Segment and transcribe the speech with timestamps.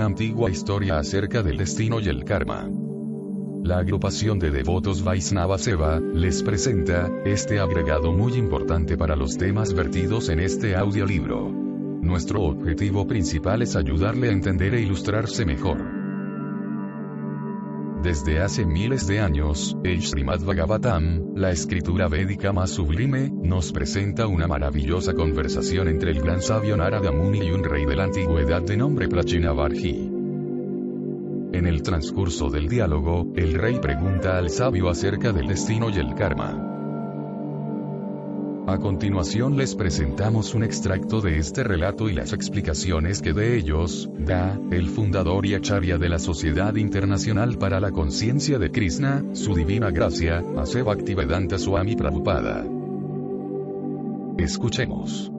[0.00, 2.66] una antigua historia acerca del destino y el karma.
[3.62, 9.74] La agrupación de devotos Vaisnava Seva les presenta este agregado muy importante para los temas
[9.74, 11.50] vertidos en este audiolibro.
[11.50, 15.99] Nuestro objetivo principal es ayudarle a entender e ilustrarse mejor.
[18.02, 24.26] Desde hace miles de años, el Srimad Bhagavatam, la escritura védica más sublime, nos presenta
[24.26, 28.62] una maravillosa conversación entre el gran sabio Narada Muni y un rey de la antigüedad
[28.62, 30.10] de nombre Prachinavarji.
[31.52, 36.14] En el transcurso del diálogo, el rey pregunta al sabio acerca del destino y el
[36.14, 36.69] karma.
[38.70, 44.08] A continuación les presentamos un extracto de este relato y las explicaciones que de ellos
[44.16, 49.56] da el fundador y acharya de la Sociedad Internacional para la Conciencia de Krishna, su
[49.56, 52.64] divina gracia, Ase Bhaktivedanta Swami Prabhupada.
[54.38, 55.32] Escuchemos.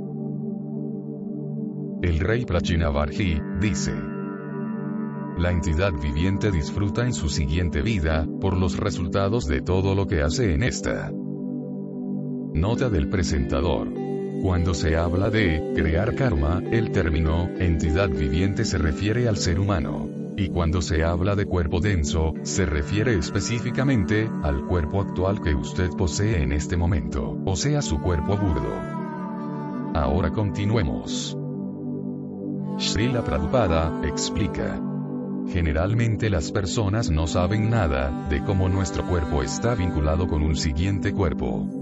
[2.02, 3.94] El rey Prachinavarji dice:
[5.38, 10.22] La entidad viviente disfruta en su siguiente vida, por los resultados de todo lo que
[10.22, 11.14] hace en esta.
[12.54, 13.88] Nota del presentador.
[14.42, 20.10] Cuando se habla de crear karma, el término entidad viviente se refiere al ser humano.
[20.36, 25.92] Y cuando se habla de cuerpo denso, se refiere específicamente al cuerpo actual que usted
[25.92, 28.74] posee en este momento, o sea su cuerpo burdo.
[29.94, 31.38] Ahora continuemos.
[32.80, 34.82] Srila Prabhupada explica.
[35.48, 41.14] Generalmente las personas no saben nada de cómo nuestro cuerpo está vinculado con un siguiente
[41.14, 41.81] cuerpo.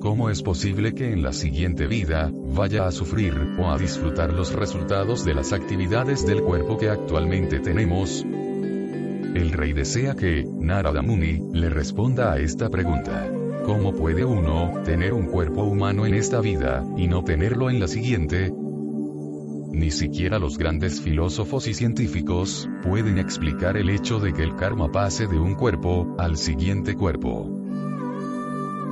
[0.00, 4.52] ¿Cómo es posible que en la siguiente vida, vaya a sufrir, o a disfrutar los
[4.52, 8.24] resultados de las actividades del cuerpo que actualmente tenemos?
[8.24, 13.28] El rey desea que, Narada Muni, le responda a esta pregunta.
[13.64, 17.88] ¿Cómo puede uno, tener un cuerpo humano en esta vida, y no tenerlo en la
[17.88, 18.52] siguiente?
[18.52, 24.92] Ni siquiera los grandes filósofos y científicos, pueden explicar el hecho de que el karma
[24.92, 27.57] pase de un cuerpo, al siguiente cuerpo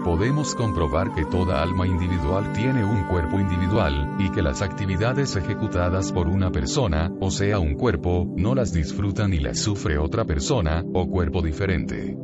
[0.06, 6.12] podemos comprobar que toda alma individual tiene un cuerpo individual, y que las actividades ejecutadas
[6.12, 10.84] por una persona, o sea un cuerpo, no las disfruta ni las sufre otra persona,
[10.94, 12.16] o cuerpo diferente.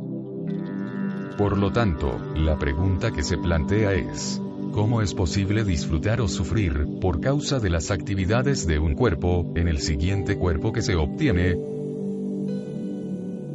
[1.37, 6.87] Por lo tanto, la pregunta que se plantea es, ¿cómo es posible disfrutar o sufrir,
[7.01, 11.57] por causa de las actividades de un cuerpo, en el siguiente cuerpo que se obtiene?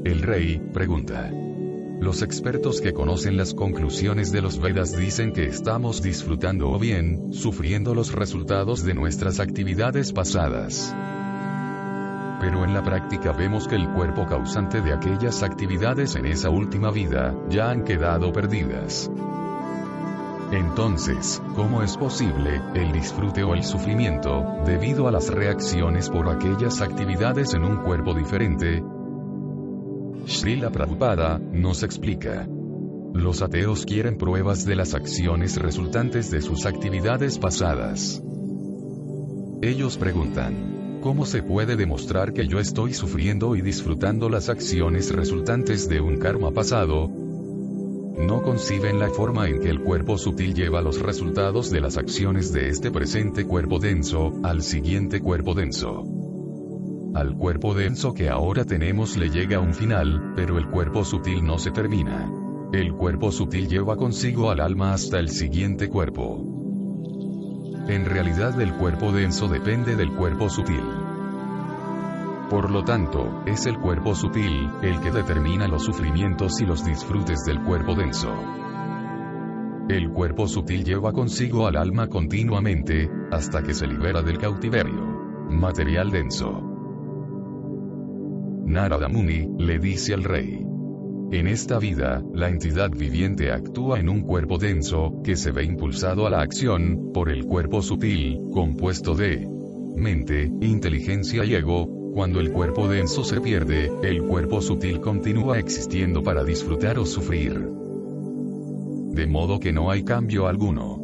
[0.05, 1.33] El rey, pregunta.
[2.01, 7.33] Los expertos que conocen las conclusiones de los Vedas dicen que estamos disfrutando o bien,
[7.33, 10.95] sufriendo los resultados de nuestras actividades pasadas.
[12.41, 16.93] Pero en la práctica vemos que el cuerpo causante de aquellas actividades en esa última
[16.93, 19.11] vida, ya han quedado perdidas.
[20.53, 26.81] Entonces, ¿cómo es posible el disfrute o el sufrimiento, debido a las reacciones por aquellas
[26.81, 28.83] actividades en un cuerpo diferente,
[30.29, 32.47] Srila Prabhupada, nos explica.
[33.15, 38.23] Los ateos quieren pruebas de las acciones resultantes de sus actividades pasadas.
[39.63, 45.89] Ellos preguntan, ¿cómo se puede demostrar que yo estoy sufriendo y disfrutando las acciones resultantes
[45.89, 47.09] de un karma pasado?
[47.09, 52.53] No conciben la forma en que el cuerpo sutil lleva los resultados de las acciones
[52.53, 56.28] de este presente cuerpo denso, al siguiente cuerpo denso.
[57.15, 61.59] Al cuerpo denso que ahora tenemos le llega un final, pero el cuerpo sutil no
[61.59, 62.31] se termina.
[62.73, 66.45] El cuerpo sutil lleva consigo al alma hasta el siguiente cuerpo.
[67.89, 70.85] En realidad el cuerpo denso depende del cuerpo sutil.
[72.51, 77.45] Por lo tanto, es el cuerpo sutil, el que determina los sufrimientos y los disfrutes
[77.47, 78.35] del cuerpo denso.
[79.89, 85.03] El cuerpo sutil lleva consigo al alma continuamente, hasta que se libera del cautiverio.
[85.49, 86.78] Material denso.
[88.69, 90.63] Narada Muni, le dice al rey.
[91.33, 96.27] En esta vida, la entidad viviente actúa en un cuerpo denso, que se ve impulsado
[96.27, 99.49] a la acción, por el cuerpo sutil, compuesto de
[99.97, 106.23] mente, inteligencia y ego, cuando el cuerpo denso se pierde, el cuerpo sutil continúa existiendo
[106.23, 107.55] para disfrutar o sufrir.
[109.13, 111.01] De modo que no hay cambio alguno.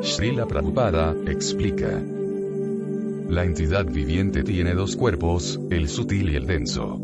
[0.00, 2.02] Srila Prabhupada, explica.
[3.28, 6.98] La entidad viviente tiene dos cuerpos, el sutil y el denso.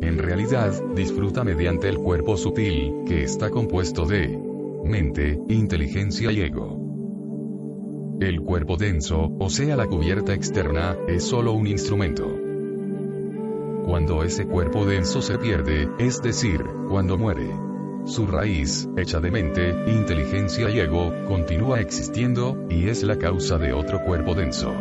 [0.00, 4.40] En realidad, disfruta mediante el cuerpo sutil, que está compuesto de
[4.84, 8.16] mente, inteligencia y ego.
[8.18, 12.26] El cuerpo denso, o sea la cubierta externa, es solo un instrumento.
[13.84, 17.50] Cuando ese cuerpo denso se pierde, es decir, cuando muere,
[18.04, 23.72] su raíz, hecha de mente, inteligencia y ego, continúa existiendo, y es la causa de
[23.72, 24.72] otro cuerpo denso.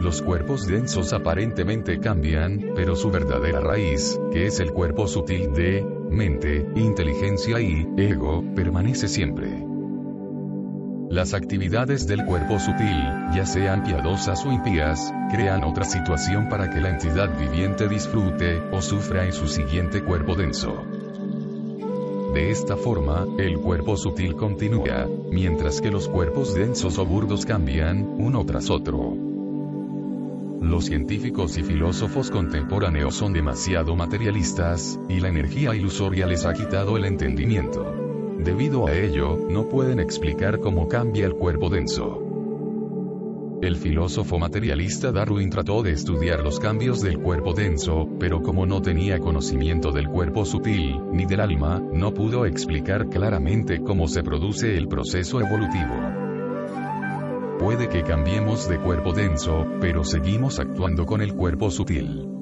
[0.00, 5.84] los cuerpos densos aparentemente cambian, pero su verdadera raíz, que es el cuerpo sutil de
[6.10, 9.66] mente, inteligencia y ego, permanece siempre.
[11.10, 12.96] Las actividades del cuerpo sutil,
[13.34, 18.80] ya sean piadosas o impías, crean otra situación para que la entidad viviente disfrute o
[18.80, 20.84] sufra en su siguiente cuerpo denso.
[22.32, 28.08] De esta forma, el cuerpo sutil continúa, mientras que los cuerpos densos o burdos cambian,
[28.18, 29.16] uno tras otro.
[30.60, 36.96] Los científicos y filósofos contemporáneos son demasiado materialistas, y la energía ilusoria les ha quitado
[36.96, 37.84] el entendimiento.
[38.38, 42.29] Debido a ello, no pueden explicar cómo cambia el cuerpo denso.
[43.62, 48.80] El filósofo materialista Darwin trató de estudiar los cambios del cuerpo denso, pero como no
[48.80, 54.78] tenía conocimiento del cuerpo sutil, ni del alma, no pudo explicar claramente cómo se produce
[54.78, 55.94] el proceso evolutivo.
[57.58, 62.39] Puede que cambiemos de cuerpo denso, pero seguimos actuando con el cuerpo sutil.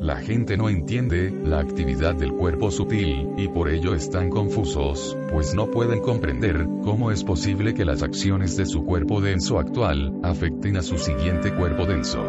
[0.00, 5.54] La gente no entiende la actividad del cuerpo sutil, y por ello están confusos, pues
[5.54, 10.78] no pueden comprender cómo es posible que las acciones de su cuerpo denso actual afecten
[10.78, 12.24] a su siguiente cuerpo denso.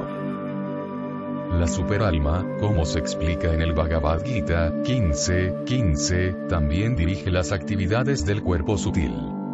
[1.58, 8.26] La superalma, como se explica en el Bhagavad Gita 15, 15, también dirige las actividades
[8.26, 9.14] del cuerpo sutil.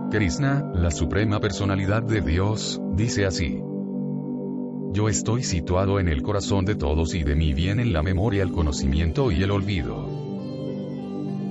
[0.10, 3.67] Krishna, la suprema personalidad de Dios, dice así.
[4.97, 8.51] Yo estoy situado en el corazón de todos y de mí vienen la memoria, el
[8.51, 10.07] conocimiento y el olvido.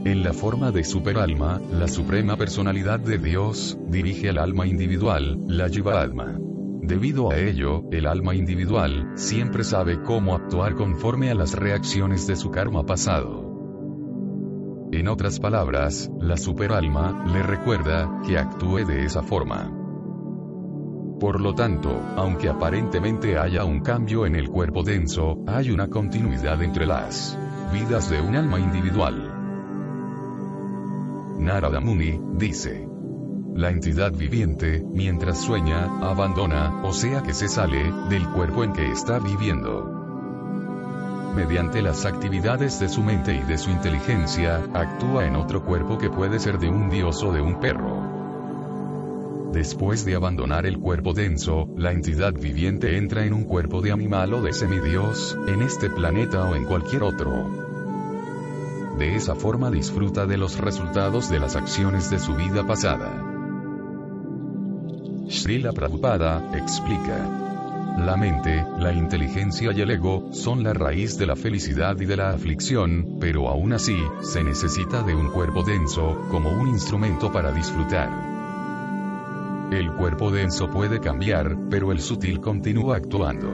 [0.04, 5.68] En la forma de superalma, la suprema personalidad de Dios, dirige al alma individual, la
[5.68, 6.36] Jiva-alma.
[6.82, 12.34] Debido a ello, el alma individual, siempre sabe cómo actuar conforme a las reacciones de
[12.34, 13.44] su karma pasado.
[14.90, 19.85] En otras palabras, la superalma, le recuerda, que actúe de esa forma.
[21.18, 26.62] Por lo tanto, aunque aparentemente haya un cambio en el cuerpo denso, hay una continuidad
[26.62, 27.38] entre las
[27.72, 29.32] vidas de un alma individual.
[31.38, 32.86] Narada Muni, dice.
[33.54, 38.90] La entidad viviente, mientras sueña, abandona, o sea que se sale, del cuerpo en que
[38.90, 39.90] está viviendo.
[41.34, 46.10] Mediante las actividades de su mente y de su inteligencia, actúa en otro cuerpo que
[46.10, 48.15] puede ser de un dios o de un perro.
[49.56, 54.34] Después de abandonar el cuerpo denso, la entidad viviente entra en un cuerpo de animal
[54.34, 57.32] o de semidios, en este planeta o en cualquier otro.
[58.98, 63.10] De esa forma disfruta de los resultados de las acciones de su vida pasada.
[65.30, 67.96] Srila Prabhupada explica.
[67.96, 72.18] La mente, la inteligencia y el ego son la raíz de la felicidad y de
[72.18, 77.52] la aflicción, pero aún así, se necesita de un cuerpo denso, como un instrumento para
[77.52, 78.35] disfrutar.
[79.70, 83.50] El cuerpo denso puede cambiar, pero el sutil continúa actuando.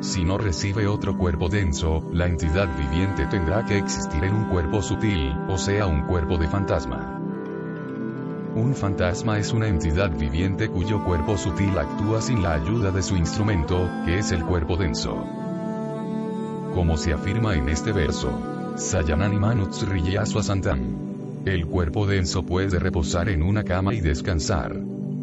[0.00, 4.82] Si no recibe otro cuerpo denso, la entidad viviente tendrá que existir en un cuerpo
[4.82, 7.18] sutil, o sea, un cuerpo de fantasma.
[8.54, 13.16] Un fantasma es una entidad viviente cuyo cuerpo sutil actúa sin la ayuda de su
[13.16, 15.24] instrumento, que es el cuerpo denso.
[16.74, 18.30] Como se afirma en este verso,
[18.76, 19.38] Sayanani
[20.42, 21.09] Santam.
[21.46, 24.76] El cuerpo denso puede reposar en una cama y descansar.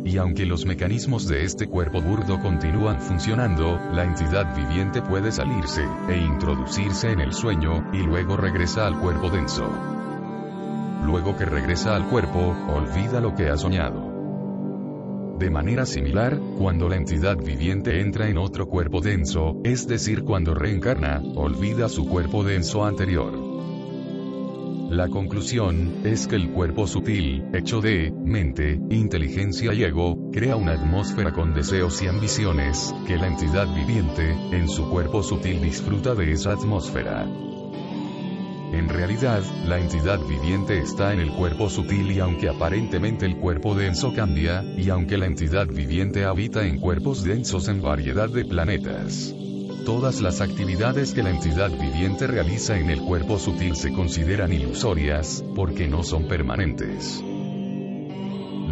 [0.04, 5.86] Y aunque los mecanismos de este cuerpo burdo continúan funcionando, la entidad viviente puede salirse,
[6.10, 9.70] e introducirse en el sueño, y luego regresa al cuerpo denso.
[11.06, 15.38] Luego que regresa al cuerpo, olvida lo que ha soñado.
[15.38, 20.56] De manera similar, cuando la entidad viviente entra en otro cuerpo denso, es decir, cuando
[20.56, 23.47] reencarna, olvida su cuerpo denso anterior.
[24.90, 30.74] La conclusión es que el cuerpo sutil, hecho de mente, inteligencia y ego, crea una
[30.74, 36.32] atmósfera con deseos y ambiciones, que la entidad viviente, en su cuerpo sutil disfruta de
[36.32, 37.26] esa atmósfera.
[38.72, 43.76] En realidad, la entidad viviente está en el cuerpo sutil y aunque aparentemente el cuerpo
[43.76, 49.36] denso cambia, y aunque la entidad viviente habita en cuerpos densos en variedad de planetas,
[49.88, 55.46] Todas las actividades que la entidad viviente realiza en el cuerpo sutil se consideran ilusorias,
[55.56, 57.24] porque no son permanentes.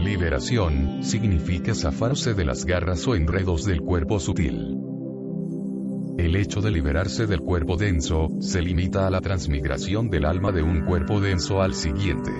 [0.03, 4.77] Liberación, significa zafarse de las garras o enredos del cuerpo sutil.
[6.17, 10.63] El hecho de liberarse del cuerpo denso, se limita a la transmigración del alma de
[10.63, 12.33] un cuerpo denso al siguiente.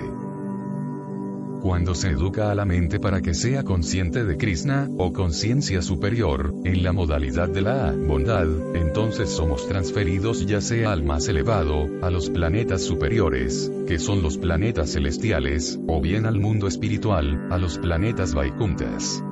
[1.66, 6.54] Cuando se educa a la mente para que sea consciente de Krishna, o conciencia superior,
[6.64, 8.46] en la modalidad de la bondad,
[8.76, 14.38] entonces somos transferidos ya sea al más elevado, a los planetas superiores, que son los
[14.38, 19.24] planetas celestiales, o bien al mundo espiritual, a los planetas Vaikuntas.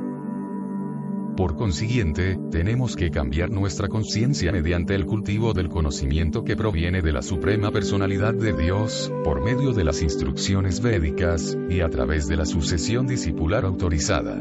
[1.37, 7.13] Por consiguiente, tenemos que cambiar nuestra conciencia mediante el cultivo del conocimiento que proviene de
[7.13, 12.37] la Suprema Personalidad de Dios, por medio de las instrucciones védicas, y a través de
[12.37, 14.41] la sucesión discipular autorizada.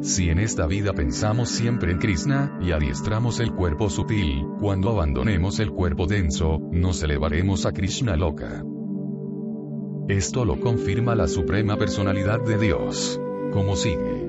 [0.00, 5.58] Si en esta vida pensamos siempre en Krishna, y adiestramos el cuerpo sutil, cuando abandonemos
[5.58, 8.62] el cuerpo denso, nos elevaremos a Krishna loca.
[10.08, 13.20] Esto lo confirma la Suprema Personalidad de Dios.
[13.52, 14.21] Como sigue.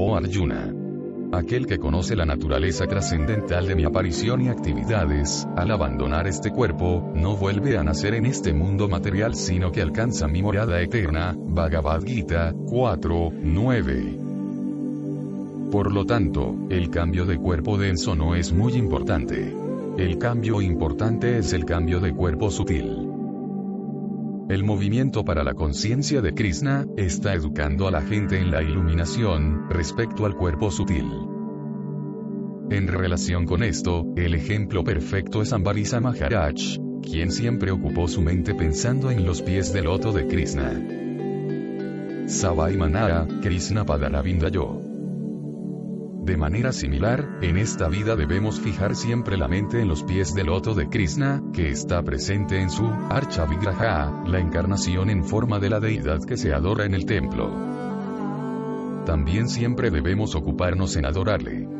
[0.00, 0.72] Oh Arjuna.
[1.32, 7.10] Aquel que conoce la naturaleza trascendental de mi aparición y actividades, al abandonar este cuerpo,
[7.16, 12.04] no vuelve a nacer en este mundo material sino que alcanza mi morada eterna, Bhagavad
[12.04, 14.18] Gita 4, 9.
[15.72, 19.52] Por lo tanto, el cambio de cuerpo denso no es muy importante.
[19.96, 23.07] El cambio importante es el cambio de cuerpo sutil.
[24.48, 29.68] El movimiento para la conciencia de Krishna está educando a la gente en la iluminación
[29.68, 31.04] respecto al cuerpo sutil.
[32.70, 38.54] En relación con esto, el ejemplo perfecto es Ambarisa Maharaj, quien siempre ocupó su mente
[38.54, 40.82] pensando en los pies del loto de Krishna.
[42.26, 44.87] Savai Manara, Krishna Padaravindayo.
[46.28, 50.48] De manera similar, en esta vida debemos fijar siempre la mente en los pies del
[50.48, 55.70] loto de Krishna, que está presente en su Archa Vigraha, la encarnación en forma de
[55.70, 57.50] la deidad que se adora en el templo.
[59.06, 61.77] También siempre debemos ocuparnos en adorarle.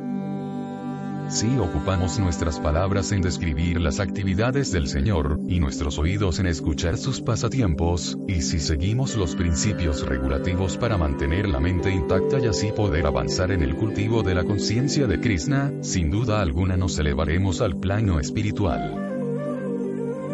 [1.29, 6.97] Si ocupamos nuestras palabras en describir las actividades del Señor, y nuestros oídos en escuchar
[6.97, 12.73] sus pasatiempos, y si seguimos los principios regulativos para mantener la mente intacta y así
[12.73, 17.61] poder avanzar en el cultivo de la conciencia de Krishna, sin duda alguna nos elevaremos
[17.61, 19.05] al plano espiritual.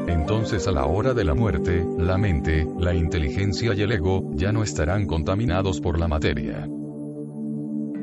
[0.07, 4.53] Entonces a la hora de la muerte, la mente, la inteligencia y el ego, ya
[4.53, 6.69] no estarán contaminados por la materia.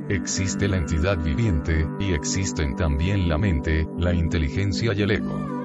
[0.10, 5.62] Existe la entidad viviente, y existen también la mente, la inteligencia y el ego.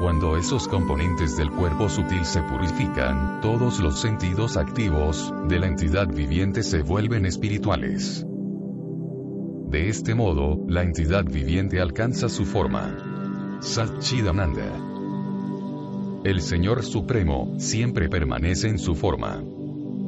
[0.00, 6.08] Cuando esos componentes del cuerpo sutil se purifican, todos los sentidos activos de la entidad
[6.08, 8.26] viviente se vuelven espirituales.
[9.70, 13.58] De este modo, la entidad viviente alcanza su forma.
[13.60, 14.94] Satchidananda.
[16.24, 19.42] El Señor Supremo siempre permanece en su forma.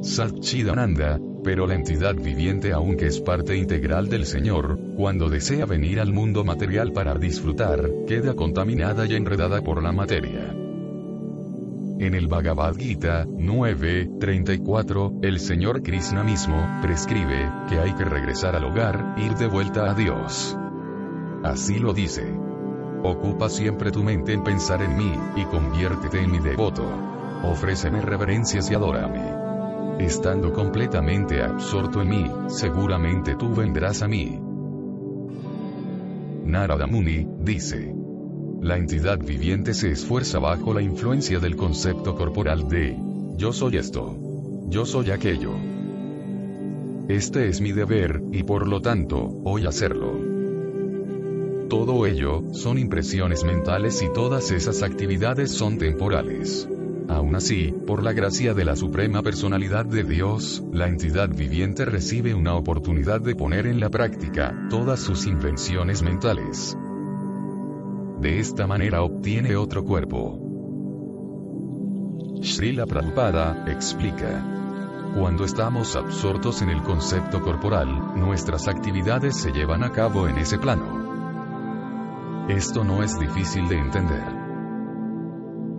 [0.01, 6.11] Satchidananda, pero la entidad viviente aunque es parte integral del Señor, cuando desea venir al
[6.11, 10.53] mundo material para disfrutar, queda contaminada y enredada por la materia.
[11.99, 18.65] En el Bhagavad Gita 9.34, el Señor Krishna mismo prescribe que hay que regresar al
[18.65, 20.57] hogar, ir de vuelta a Dios.
[21.45, 22.25] Así lo dice.
[23.05, 26.83] Ocupa siempre tu mente en pensar en mí, y conviértete en mi devoto.
[27.41, 29.46] Ofréceme reverencias y adórame.
[29.99, 34.39] Estando completamente absorto en mí, seguramente tú vendrás a mí.
[36.45, 37.93] Narada Muni, dice.
[38.61, 42.97] La entidad viviente se esfuerza bajo la influencia del concepto corporal de
[43.37, 44.17] yo soy esto.
[44.67, 45.51] Yo soy aquello.
[47.07, 50.19] Este es mi deber, y por lo tanto, voy a hacerlo.
[51.69, 56.67] Todo ello, son impresiones mentales y todas esas actividades son temporales.
[57.09, 62.33] Aún así, por la gracia de la Suprema Personalidad de Dios, la entidad viviente recibe
[62.33, 66.77] una oportunidad de poner en la práctica todas sus invenciones mentales.
[68.19, 70.39] De esta manera obtiene otro cuerpo.
[72.41, 74.43] Srila Prabhupada explica.
[75.15, 80.59] Cuando estamos absortos en el concepto corporal, nuestras actividades se llevan a cabo en ese
[80.59, 82.45] plano.
[82.49, 84.36] Esto no es difícil de entender.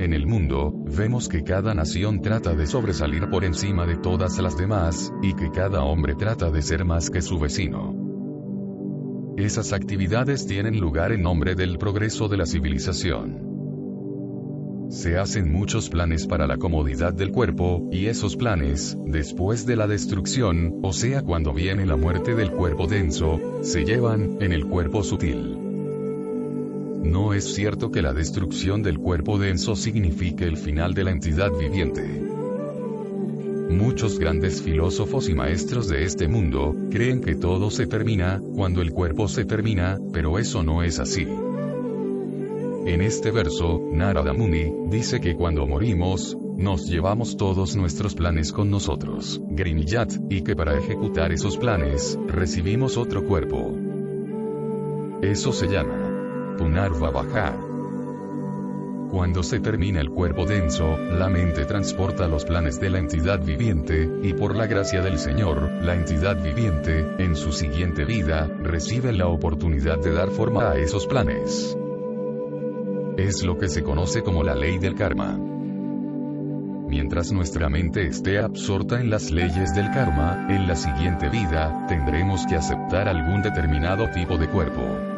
[0.00, 4.56] En el mundo, vemos que cada nación trata de sobresalir por encima de todas las
[4.56, 7.96] demás, y que cada hombre trata de ser más que su vecino.
[9.36, 13.48] Esas actividades tienen lugar en nombre del progreso de la civilización.
[14.88, 19.88] Se hacen muchos planes para la comodidad del cuerpo, y esos planes, después de la
[19.88, 25.02] destrucción, o sea cuando viene la muerte del cuerpo denso, se llevan en el cuerpo
[25.02, 25.67] sutil.
[27.08, 31.50] No es cierto que la destrucción del cuerpo denso signifique el final de la entidad
[31.50, 32.02] viviente.
[33.70, 38.92] Muchos grandes filósofos y maestros de este mundo creen que todo se termina cuando el
[38.92, 41.26] cuerpo se termina, pero eso no es así.
[42.86, 48.70] En este verso, Narada Muni dice que cuando morimos, nos llevamos todos nuestros planes con
[48.70, 53.74] nosotros, Grinillat, y que para ejecutar esos planes, recibimos otro cuerpo.
[55.22, 56.07] Eso se llama
[56.58, 57.12] Punarva
[59.12, 64.10] Cuando se termina el cuerpo denso, la mente transporta los planes de la entidad viviente,
[64.24, 69.28] y por la gracia del Señor, la entidad viviente, en su siguiente vida, recibe la
[69.28, 71.78] oportunidad de dar forma a esos planes.
[73.16, 75.38] Es lo que se conoce como la ley del karma.
[76.88, 82.46] Mientras nuestra mente esté absorta en las leyes del karma, en la siguiente vida, tendremos
[82.46, 85.17] que aceptar algún determinado tipo de cuerpo.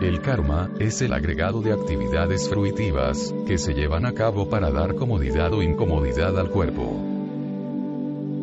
[0.00, 4.94] El karma es el agregado de actividades fruitivas que se llevan a cabo para dar
[4.94, 7.04] comodidad o incomodidad al cuerpo.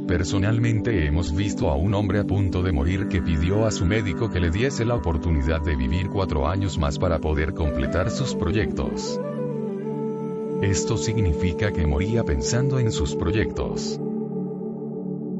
[0.05, 4.29] Personalmente hemos visto a un hombre a punto de morir que pidió a su médico
[4.29, 9.17] que le diese la oportunidad de vivir cuatro años más para poder completar sus proyectos.
[10.61, 13.97] Esto significa que moría pensando en sus proyectos.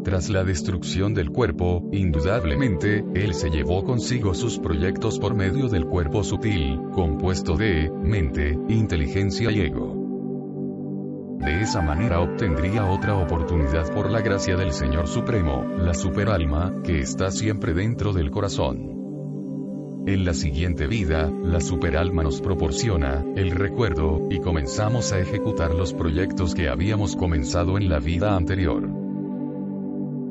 [0.06, 5.88] Tras la destrucción del cuerpo, indudablemente, él se llevó consigo sus proyectos por medio del
[5.88, 11.40] cuerpo sutil, compuesto de mente, inteligencia y ego.
[11.40, 17.00] De esa manera obtendría otra oportunidad por la gracia del Señor Supremo, la superalma, que
[17.00, 20.04] está siempre dentro del corazón.
[20.06, 25.96] En la siguiente vida, la superalma nos proporciona el recuerdo, y comenzamos a ejecutar los
[25.96, 29.05] proyectos que habíamos comenzado en la vida anterior.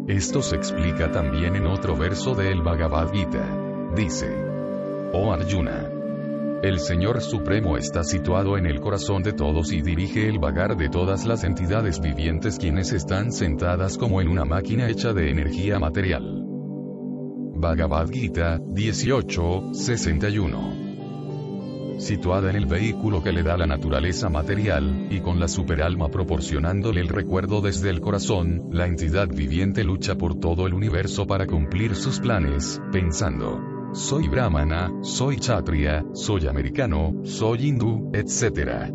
[0.06, 3.48] Esto se explica también en otro verso del Bhagavad Gita.
[3.96, 4.36] Dice,
[5.14, 5.88] Oh Arjuna,
[6.62, 10.90] el Señor Supremo está situado en el corazón de todos y dirige el vagar de
[10.90, 16.42] todas las entidades vivientes quienes están sentadas como en una máquina hecha de energía material.
[17.56, 20.83] Bhagavad Gita 18:61
[21.98, 27.00] Situada en el vehículo que le da la naturaleza material, y con la superalma proporcionándole
[27.00, 31.94] el recuerdo desde el corazón, la entidad viviente lucha por todo el universo para cumplir
[31.94, 38.92] sus planes, pensando, soy brahmana, soy chatria, soy americano, soy hindú, etc.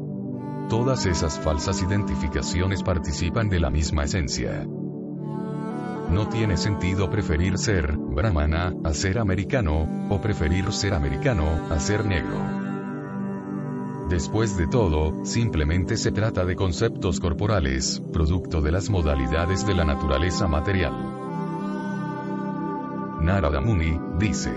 [0.67, 4.67] Todas esas falsas identificaciones participan de la misma esencia.
[6.11, 12.05] No tiene sentido preferir ser brahmana a ser americano, o preferir ser americano a ser
[12.05, 12.58] negro.
[14.09, 19.85] Después de todo, simplemente se trata de conceptos corporales, producto de las modalidades de la
[19.85, 20.93] naturaleza material.
[23.21, 24.51] Narada Muni, dice,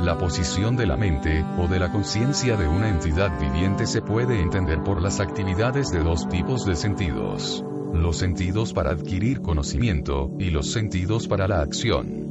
[0.00, 4.40] la posición de la mente, o de la conciencia de una entidad viviente se puede
[4.40, 7.62] entender por las actividades de dos tipos de sentidos.
[7.92, 12.22] Los sentidos para adquirir conocimiento, y los sentidos para la acción.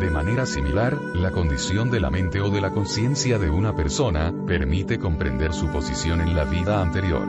[0.00, 4.33] De manera similar, la condición de la mente o de la conciencia de una persona,
[4.46, 7.26] permite comprender su posición en la vida anterior.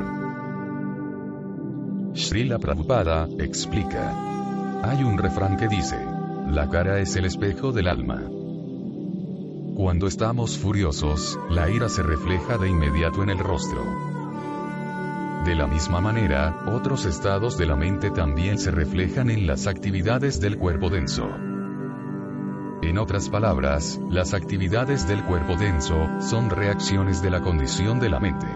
[2.14, 4.82] Srila Prabhupada, explica.
[4.84, 5.98] Hay un refrán que dice,
[6.50, 8.24] la cara es el espejo del alma.
[9.76, 13.84] Cuando estamos furiosos, la ira se refleja de inmediato en el rostro.
[15.46, 20.40] De la misma manera, otros estados de la mente también se reflejan en las actividades
[20.40, 21.30] del cuerpo denso.
[22.82, 28.20] En otras palabras, las actividades del cuerpo denso son reacciones de la condición de la
[28.20, 28.48] mente.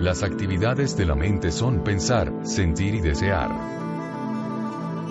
[0.00, 3.50] Las actividades de la mente son pensar, sentir y desear.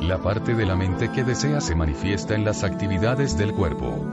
[0.01, 4.05] La parte de la mente que desea se manifiesta en las actividades del cuerpo.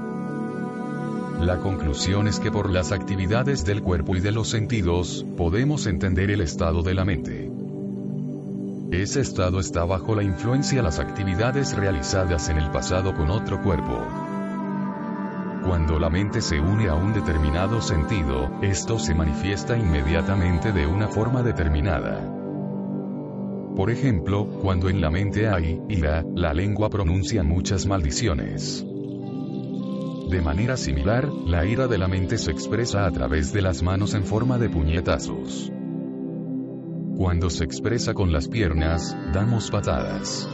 [1.40, 6.30] La conclusión es que por las actividades del cuerpo y de los sentidos, podemos entender
[6.30, 7.61] el estado de la mente.
[8.92, 13.62] Ese estado está bajo la influencia de las actividades realizadas en el pasado con otro
[13.62, 14.06] cuerpo.
[15.64, 21.08] Cuando la mente se une a un determinado sentido, esto se manifiesta inmediatamente de una
[21.08, 22.20] forma determinada.
[23.74, 28.84] Por ejemplo, cuando en la mente hay ira, la lengua pronuncia muchas maldiciones.
[30.28, 34.12] De manera similar, la ira de la mente se expresa a través de las manos
[34.12, 35.72] en forma de puñetazos.
[37.16, 40.48] Cuando se expresa con las piernas, damos patadas.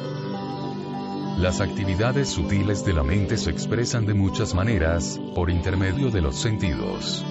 [1.38, 6.37] Las actividades sutiles de la mente se expresan de muchas maneras, por intermedio de los
[6.37, 7.25] sentidos.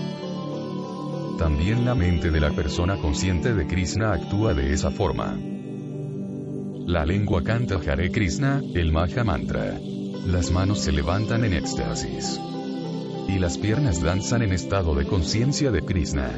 [1.38, 5.38] También la mente de la persona consciente de Krishna actúa de esa forma.
[6.88, 9.78] La lengua canta Hare Krishna, el Maha Mantra.
[10.26, 12.40] Las manos se levantan en éxtasis.
[13.28, 16.32] Y las piernas danzan en estado de conciencia de Krishna.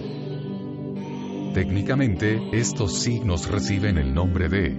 [1.53, 4.77] Técnicamente, estos signos reciben el nombre de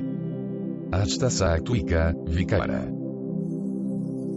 [0.92, 2.88] Ashta Sattvika Vikara.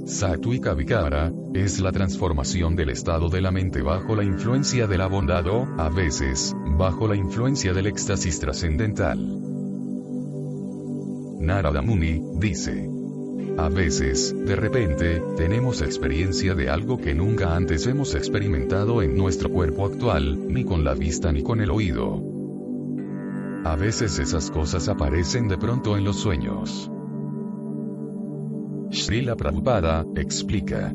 [0.05, 5.07] Sattvika Vikara es la transformación del estado de la mente bajo la influencia de la
[5.07, 9.19] bondad o, a veces, bajo la influencia del éxtasis trascendental.
[11.39, 12.89] Narada Muni dice:
[13.57, 19.49] A veces, de repente, tenemos experiencia de algo que nunca antes hemos experimentado en nuestro
[19.49, 22.21] cuerpo actual, ni con la vista ni con el oído.
[23.63, 26.89] A veces esas cosas aparecen de pronto en los sueños.
[28.89, 30.93] Srila Prabhupada explica.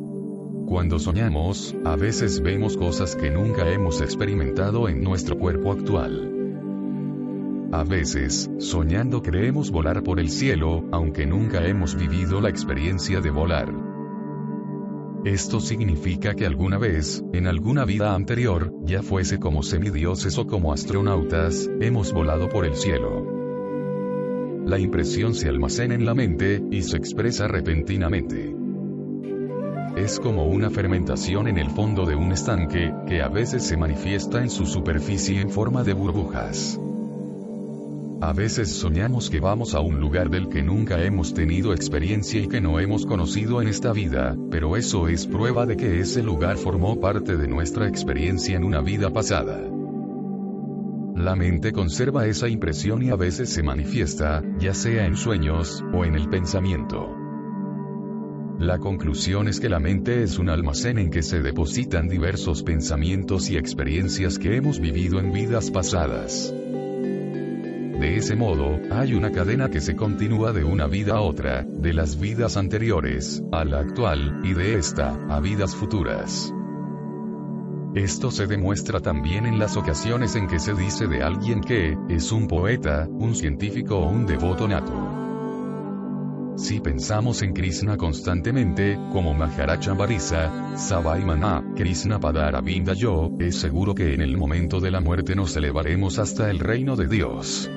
[0.66, 6.37] Cuando soñamos, a veces vemos cosas que nunca hemos experimentado en nuestro cuerpo actual.
[7.70, 13.30] A veces, soñando creemos volar por el cielo, aunque nunca hemos vivido la experiencia de
[13.30, 13.70] volar.
[15.24, 20.72] Esto significa que alguna vez, en alguna vida anterior, ya fuese como semidioses o como
[20.72, 23.26] astronautas, hemos volado por el cielo.
[24.64, 28.56] La impresión se almacena en la mente, y se expresa repentinamente.
[29.94, 34.40] Es como una fermentación en el fondo de un estanque, que a veces se manifiesta
[34.40, 36.80] en su superficie en forma de burbujas.
[38.20, 42.48] A veces soñamos que vamos a un lugar del que nunca hemos tenido experiencia y
[42.48, 46.56] que no hemos conocido en esta vida, pero eso es prueba de que ese lugar
[46.56, 49.60] formó parte de nuestra experiencia en una vida pasada.
[51.14, 56.04] La mente conserva esa impresión y a veces se manifiesta, ya sea en sueños, o
[56.04, 57.14] en el pensamiento.
[58.58, 63.48] La conclusión es que la mente es un almacén en que se depositan diversos pensamientos
[63.48, 66.52] y experiencias que hemos vivido en vidas pasadas.
[67.98, 71.92] De ese modo, hay una cadena que se continúa de una vida a otra, de
[71.92, 76.54] las vidas anteriores, a la actual, y de esta, a vidas futuras.
[77.96, 82.30] Esto se demuestra también en las ocasiones en que se dice de alguien que, es
[82.30, 85.18] un poeta, un científico o un devoto nato.
[86.56, 94.14] Si pensamos en Krishna constantemente, como Maharachambarisa, Sabai Mana, Krishna Padaravinda Yo, es seguro que
[94.14, 97.68] en el momento de la muerte nos elevaremos hasta el reino de Dios.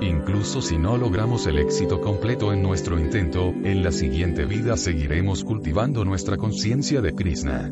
[0.00, 5.42] Incluso si no logramos el éxito completo en nuestro intento, en la siguiente vida seguiremos
[5.42, 7.68] cultivando nuestra conciencia de Krishna.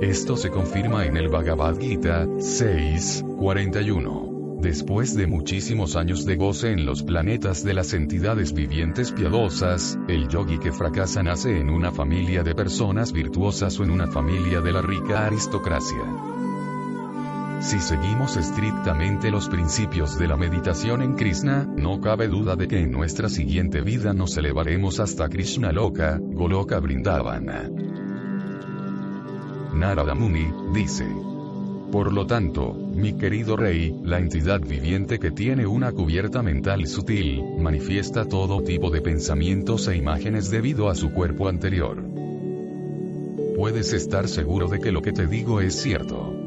[0.00, 4.58] Esto se confirma en el Bhagavad Gita 6.41.
[4.60, 10.26] Después de muchísimos años de goce en los planetas de las entidades vivientes piadosas, el
[10.28, 14.72] yogi que fracasa nace en una familia de personas virtuosas o en una familia de
[14.72, 16.31] la rica aristocracia.
[17.62, 22.80] Si seguimos estrictamente los principios de la meditación en Krishna, no cabe duda de que
[22.80, 27.70] en nuestra siguiente vida nos elevaremos hasta Krishna Loka, Goloka Brindavana.
[29.74, 31.06] Narada Muni, dice.
[31.92, 37.44] Por lo tanto, mi querido rey, la entidad viviente que tiene una cubierta mental sutil,
[37.60, 42.02] manifiesta todo tipo de pensamientos e imágenes debido a su cuerpo anterior.
[43.56, 46.41] Puedes estar seguro de que lo que te digo es cierto.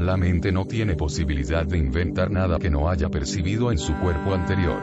[0.00, 4.32] La mente no tiene posibilidad de inventar nada que no haya percibido en su cuerpo
[4.32, 4.80] anterior.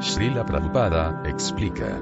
[0.00, 2.00] Srila Prabhupada explica.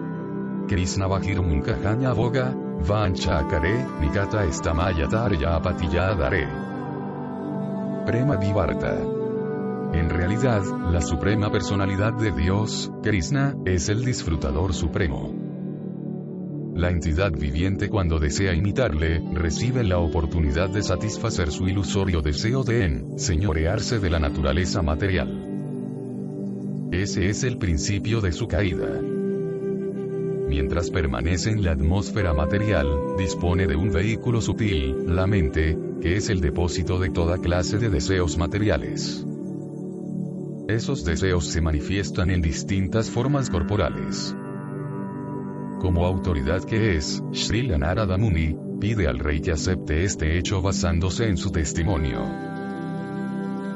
[0.69, 2.55] Krishna Bhajirum Kahanya Boga,
[2.87, 6.49] Vanchakare, Nikata Estamayatare Dare.
[8.05, 8.99] Prema Vivarta.
[9.95, 15.50] En realidad, la suprema personalidad de Dios, Krishna, es el disfrutador supremo.
[16.75, 22.85] La entidad viviente cuando desea imitarle, recibe la oportunidad de satisfacer su ilusorio deseo de
[22.85, 25.51] en, señorearse de la naturaleza material.
[26.93, 29.01] Ese es el principio de su caída.
[30.49, 36.31] Mientras permanece en la atmósfera material, dispone de un vehículo sutil, la mente, que es
[36.31, 39.25] el depósito de toda clase de deseos materiales.
[40.69, 44.35] Esos deseos se manifiestan en distintas formas corporales.
[45.81, 51.27] Como autoridad que es, Srila Narada Muni, pide al rey que acepte este hecho basándose
[51.27, 52.21] en su testimonio.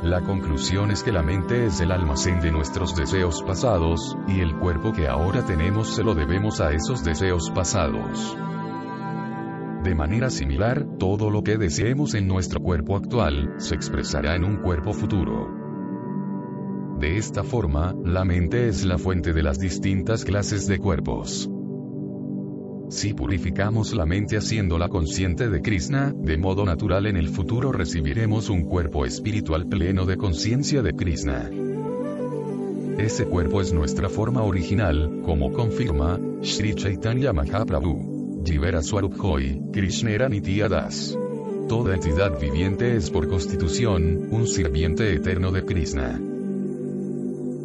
[0.03, 4.55] La conclusión es que la mente es el almacén de nuestros deseos pasados, y el
[4.59, 8.37] cuerpo que ahora tenemos se lo debemos a esos deseos pasados.
[9.83, 14.59] De manera similar, todo lo que deseemos en nuestro cuerpo actual, se expresará en un
[14.59, 15.49] cuerpo futuro.
[16.99, 21.49] De esta forma, la mente es la fuente de las distintas clases de cuerpos.
[22.89, 28.51] Si purificamos la mente haciéndola consciente de Krishna, de modo natural en el futuro recibiremos
[28.51, 31.51] un cuerpo espiritual pleno de conciencia de Krishna.
[32.99, 38.43] Ese cuerpo es nuestra forma original, como confirma Sri Chaitanya Mahaprabhu.
[38.45, 40.29] Jivera Swaruphoy, Krishnera
[40.69, 41.19] Das.
[41.69, 46.34] Toda entidad viviente es por constitución, un sirviente eterno de Krishna.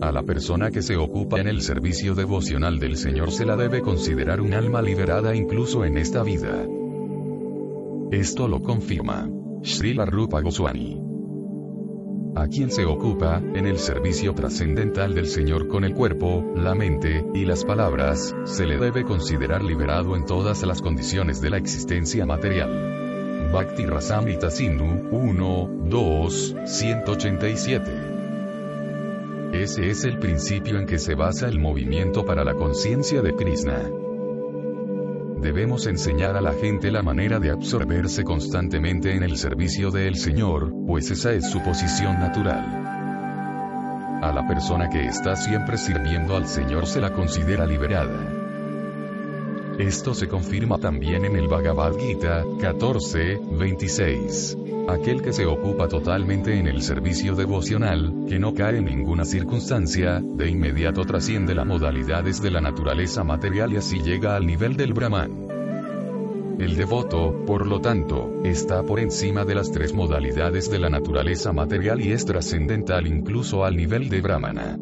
[0.01, 3.81] A la persona que se ocupa en el servicio devocional del Señor se la debe
[3.81, 6.65] considerar un alma liberada incluso en esta vida.
[8.09, 9.29] Esto lo confirma
[9.61, 11.03] Srila Rupa Goswami.
[12.35, 17.25] a quien se ocupa, en el servicio trascendental del Señor con el cuerpo, la mente,
[17.33, 22.25] y las palabras, se le debe considerar liberado en todas las condiciones de la existencia
[22.25, 23.49] material.
[23.51, 28.18] Bhakti Rasamrita Sindhu 1, 2, 187.
[29.53, 33.89] Ese es el principio en que se basa el movimiento para la conciencia de Krishna.
[35.41, 40.71] Debemos enseñar a la gente la manera de absorberse constantemente en el servicio del Señor,
[40.85, 42.63] pues esa es su posición natural.
[44.21, 48.38] A la persona que está siempre sirviendo al Señor se la considera liberada.
[49.79, 54.57] Esto se confirma también en el Bhagavad Gita 14, 26.
[54.89, 60.19] Aquel que se ocupa totalmente en el servicio devocional, que no cae en ninguna circunstancia,
[60.21, 64.91] de inmediato trasciende las modalidades de la naturaleza material y así llega al nivel del
[64.91, 65.47] Brahman.
[66.59, 71.53] El devoto, por lo tanto, está por encima de las tres modalidades de la naturaleza
[71.53, 74.77] material y es trascendental incluso al nivel de Brahmana.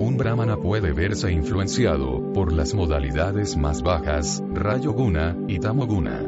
[0.00, 6.20] Un brahmana puede verse influenciado por las modalidades más bajas, Rayoguna y Tamoguna.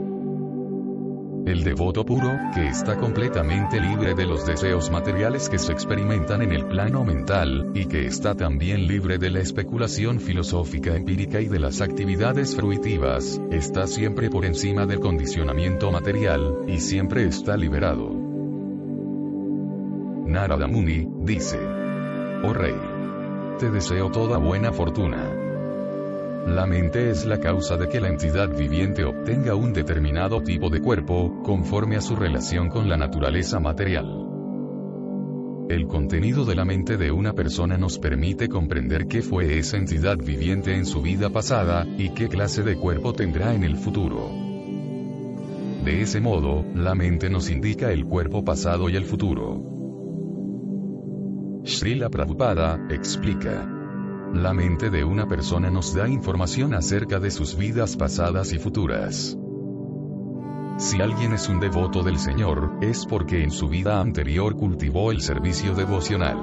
[1.46, 6.50] El devoto puro, que está completamente libre de los deseos materiales que se experimentan en
[6.50, 11.61] el plano mental, y que está también libre de la especulación filosófica empírica y de
[11.61, 18.11] las actividades fruitivas, está siempre por encima del condicionamiento material, y siempre está liberado.
[20.26, 21.59] Narada Muni, dice,
[22.42, 22.74] Oh rey,
[23.61, 25.31] te deseo toda buena fortuna.
[26.46, 30.81] La mente es la causa de que la entidad viviente obtenga un determinado tipo de
[30.81, 34.07] cuerpo, conforme a su relación con la naturaleza material.
[35.68, 40.16] El contenido de la mente de una persona nos permite comprender qué fue esa entidad
[40.16, 44.31] viviente en su vida pasada, y qué clase de cuerpo tendrá en el futuro.
[45.85, 49.80] De ese modo, la mente nos indica el cuerpo pasado y el futuro.
[51.64, 53.68] Srila Prabhupada, explica.
[54.33, 59.37] La mente de una persona nos da información acerca de sus vidas pasadas y futuras.
[60.79, 65.20] Si alguien es un devoto del Señor, es porque en su vida anterior cultivó el
[65.20, 66.38] servicio devocional.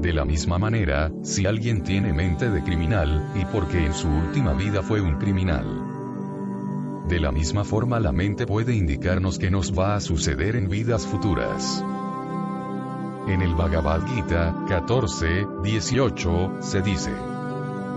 [0.00, 4.52] De la misma manera, si alguien tiene mente de criminal, y porque en su última
[4.52, 5.66] vida fue un criminal.
[7.08, 11.04] De la misma forma la mente puede indicarnos que nos va a suceder en vidas
[11.04, 11.84] futuras.
[13.28, 17.12] En el Bhagavad Gita 14, 18, se dice,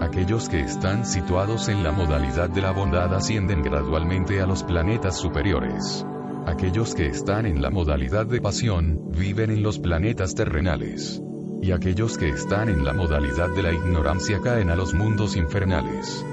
[0.01, 5.17] Aquellos que están situados en la modalidad de la bondad ascienden gradualmente a los planetas
[5.17, 6.05] superiores.
[6.45, 11.21] Aquellos que están en la modalidad de pasión, viven en los planetas terrenales.
[11.61, 16.25] Y aquellos que están en la modalidad de la ignorancia caen a los mundos infernales.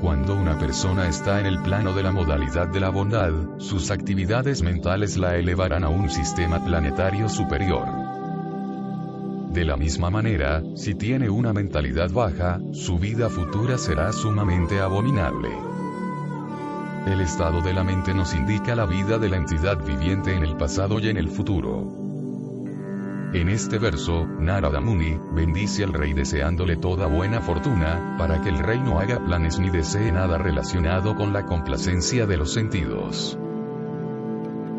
[0.00, 4.62] Cuando una persona está en el plano de la modalidad de la bondad, sus actividades
[4.62, 7.86] mentales la elevarán a un sistema planetario superior.
[9.52, 15.50] De la misma manera, si tiene una mentalidad baja, su vida futura será sumamente abominable.
[17.06, 20.56] El estado de la mente nos indica la vida de la entidad viviente en el
[20.56, 21.99] pasado y en el futuro.
[23.32, 28.58] En este verso, Narada Muni, bendice al rey deseándole toda buena fortuna, para que el
[28.58, 33.38] rey no haga planes ni desee nada relacionado con la complacencia de los sentidos.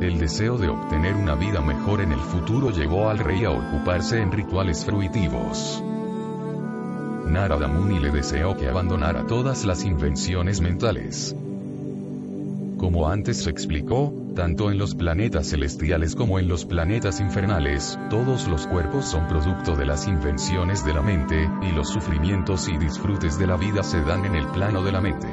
[0.01, 4.19] El deseo de obtener una vida mejor en el futuro llevó al rey a ocuparse
[4.19, 5.81] en rituales fruitivos.
[7.27, 11.33] Narada Muni le deseó que abandonara todas las invenciones mentales.
[12.81, 18.47] Como antes se explicó, tanto en los planetas celestiales como en los planetas infernales, todos
[18.47, 23.37] los cuerpos son producto de las invenciones de la mente, y los sufrimientos y disfrutes
[23.37, 25.27] de la vida se dan en el plano de la mente.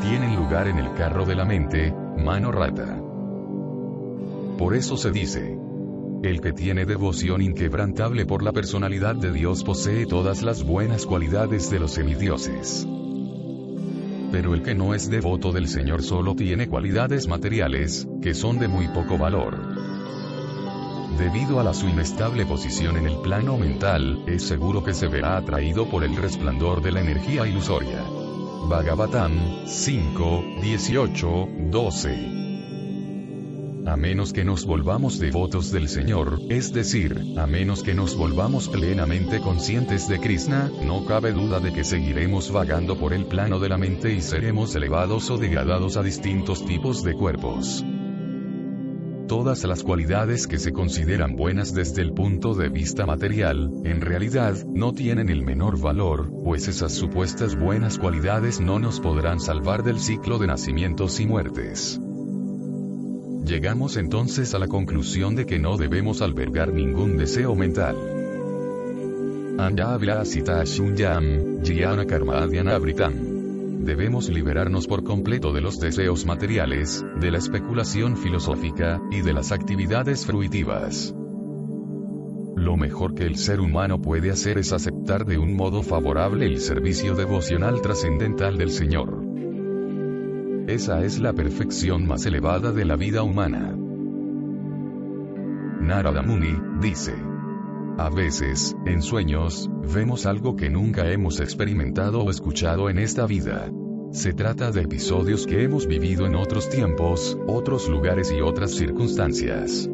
[0.00, 3.02] Tienen lugar en el carro de la mente, mano rata.
[4.58, 5.58] Por eso se dice,
[6.22, 11.68] el que tiene devoción inquebrantable por la personalidad de Dios posee todas las buenas cualidades
[11.68, 12.86] de los semidioses.
[14.30, 18.68] Pero el que no es devoto del Señor solo tiene cualidades materiales, que son de
[18.68, 19.58] muy poco valor.
[21.18, 25.36] Debido a la su inestable posición en el plano mental, es seguro que se verá
[25.36, 28.04] atraído por el resplandor de la energía ilusoria.
[28.68, 32.49] Bhagavatam 5, 18, 12
[33.86, 38.68] a menos que nos volvamos devotos del Señor, es decir, a menos que nos volvamos
[38.68, 43.68] plenamente conscientes de Krishna, no cabe duda de que seguiremos vagando por el plano de
[43.68, 47.84] la mente y seremos elevados o degradados a distintos tipos de cuerpos.
[49.30, 54.56] Todas las cualidades que se consideran buenas desde el punto de vista material, en realidad,
[54.66, 60.00] no tienen el menor valor, pues esas supuestas buenas cualidades no nos podrán salvar del
[60.00, 62.00] ciclo de nacimientos y muertes.
[63.44, 67.96] Llegamos entonces a la conclusión de que no debemos albergar ningún deseo mental.
[73.80, 79.52] Debemos liberarnos por completo de los deseos materiales, de la especulación filosófica, y de las
[79.52, 81.14] actividades fruitivas.
[82.56, 86.60] Lo mejor que el ser humano puede hacer es aceptar de un modo favorable el
[86.60, 89.29] servicio devocional trascendental del Señor.
[90.70, 93.76] Esa es la perfección más elevada de la vida humana.
[95.80, 97.12] Narada Muni, dice.
[97.98, 103.68] A veces, en sueños, vemos algo que nunca hemos experimentado o escuchado en esta vida.
[104.12, 109.90] Se trata de episodios que hemos vivido en otros tiempos, otros lugares y otras circunstancias.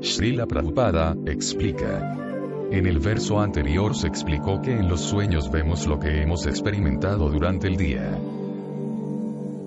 [0.00, 2.18] Srila Prabhupada, explica.
[2.72, 7.30] En el verso anterior se explicó que en los sueños vemos lo que hemos experimentado
[7.30, 8.18] durante el día.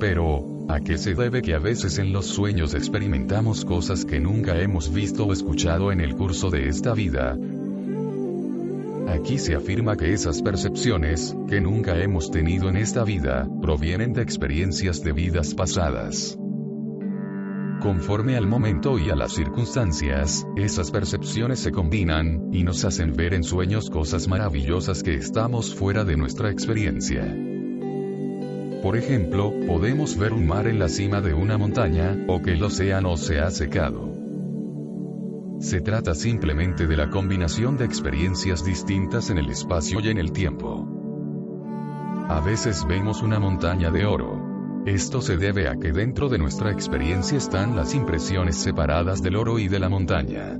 [0.08, 4.62] Pero, ¿a qué se debe que a veces en los sueños experimentamos cosas que nunca
[4.62, 7.36] hemos visto o escuchado en el curso de esta vida?
[9.08, 14.22] Aquí se afirma que esas percepciones, que nunca hemos tenido en esta vida, provienen de
[14.22, 16.38] experiencias de vidas pasadas.
[17.82, 23.34] Conforme al momento y a las circunstancias, esas percepciones se combinan, y nos hacen ver
[23.34, 27.55] en sueños cosas maravillosas que estamos fuera de nuestra experiencia.
[28.86, 32.64] Por ejemplo, podemos ver un mar en la cima de una montaña, o que el
[32.64, 34.14] océano se ha secado.
[35.60, 40.32] Se trata simplemente de la combinación de experiencias distintas en el espacio y en el
[40.32, 40.88] tiempo.
[42.30, 44.84] A veces vemos una montaña de oro.
[44.86, 49.58] Esto se debe a que dentro de nuestra experiencia están las impresiones separadas del oro
[49.58, 50.60] y de la montaña.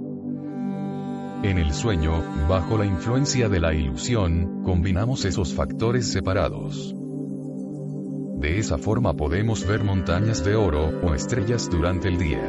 [1.44, 6.96] En el sueño, bajo la influencia de la ilusión, combinamos esos factores separados.
[8.46, 12.48] De esa forma podemos ver montañas de oro o estrellas durante el día.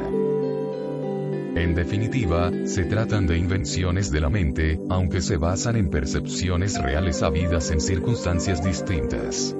[1.54, 7.22] En definitiva, se tratan de invenciones de la mente, aunque se basan en percepciones reales
[7.22, 9.56] habidas en circunstancias distintas.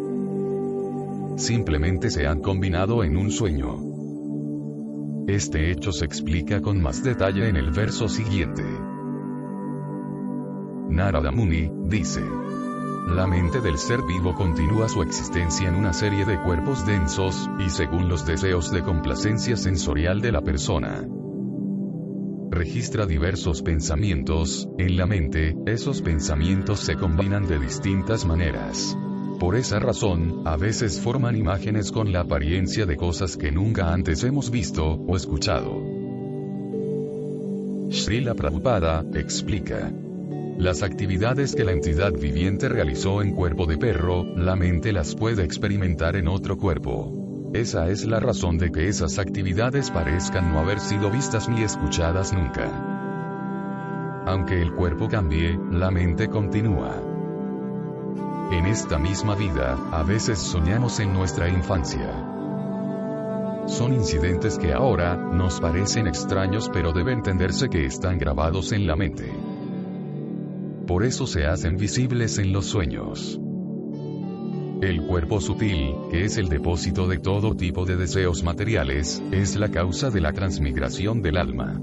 [1.39, 3.79] Simplemente se han combinado en un sueño.
[5.29, 8.63] Este hecho se explica con más detalle en el verso siguiente.
[10.91, 12.21] Narada Muni, dice.
[13.07, 17.71] La mente del ser vivo continúa su existencia en una serie de cuerpos densos, y
[17.71, 21.07] según los deseos de complacencia sensorial de la persona.
[22.51, 28.99] Registra diversos pensamientos, en la mente, esos pensamientos se combinan de distintas maneras.
[29.39, 34.25] Por esa razón, a veces forman imágenes con la apariencia de cosas que nunca antes
[34.25, 35.81] hemos visto o escuchado.
[37.91, 39.93] Srila Prabhupada explica.
[40.59, 45.45] Las actividades que la entidad viviente realizó en cuerpo de perro, la mente las puede
[45.45, 47.51] experimentar en otro cuerpo.
[47.53, 52.33] Esa es la razón de que esas actividades parezcan no haber sido vistas ni escuchadas
[52.33, 54.25] nunca.
[54.27, 57.03] Aunque el cuerpo cambie, la mente continúa.
[58.51, 62.33] En esta misma vida, a veces soñamos en nuestra infancia.
[63.67, 68.97] Son incidentes que ahora, nos parecen extraños pero debe entenderse que están grabados en la
[68.97, 69.31] mente
[70.87, 73.41] por eso se hacen visibles en los sueños.
[74.83, 79.71] El cuerpo sutil, que es el depósito de todo tipo de deseos materiales, es la
[79.71, 81.81] causa de la transmigración del alma.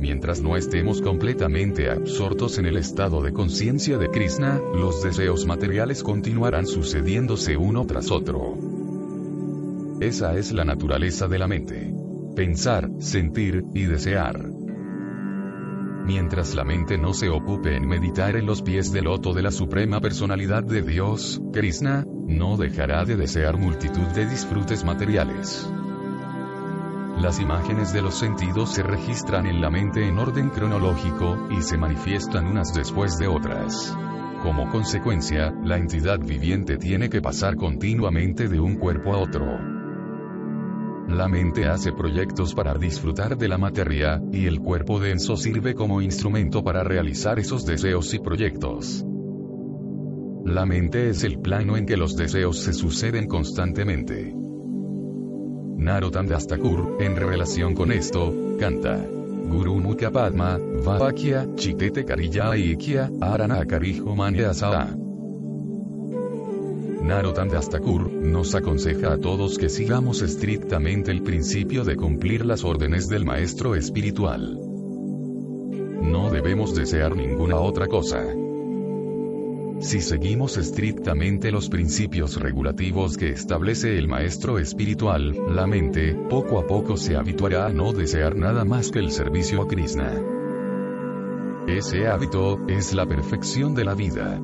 [0.00, 6.02] Mientras no estemos completamente absortos en el estado de conciencia de Krishna, los deseos materiales
[6.02, 8.58] continuarán sucediéndose uno tras otro.
[10.00, 11.94] Esa es la naturaleza de la mente.
[12.34, 14.61] Pensar, sentir, y desear.
[16.04, 19.52] Mientras la mente no se ocupe en meditar en los pies del loto de la
[19.52, 25.72] Suprema Personalidad de Dios, Krishna, no dejará de desear multitud de disfrutes materiales.
[27.20, 31.78] Las imágenes de los sentidos se registran en la mente en orden cronológico, y se
[31.78, 33.96] manifiestan unas después de otras.
[34.42, 39.81] Como consecuencia, la entidad viviente tiene que pasar continuamente de un cuerpo a otro.
[41.08, 46.00] La mente hace proyectos para disfrutar de la materia, y el cuerpo denso sirve como
[46.00, 49.04] instrumento para realizar esos deseos y proyectos.
[50.44, 54.34] La mente es el plano en que los deseos se suceden constantemente.
[55.76, 58.96] Narottam Dastakur, en relación con esto, canta.
[59.48, 64.54] Guru Mukha Padma, Vavakya, Chitete Karilla Ikya, Arana Karijo Manya
[67.02, 73.08] Narottam Dastakur, nos aconseja a todos que sigamos estrictamente el principio de cumplir las órdenes
[73.08, 74.56] del maestro espiritual.
[76.00, 78.24] No debemos desear ninguna otra cosa.
[79.80, 86.68] si seguimos estrictamente los principios regulativos que establece el maestro espiritual, la mente, poco a
[86.68, 90.22] poco se habituará a no desear nada más que el servicio a Krishna.
[91.66, 94.40] Ese hábito, es la perfección de la vida.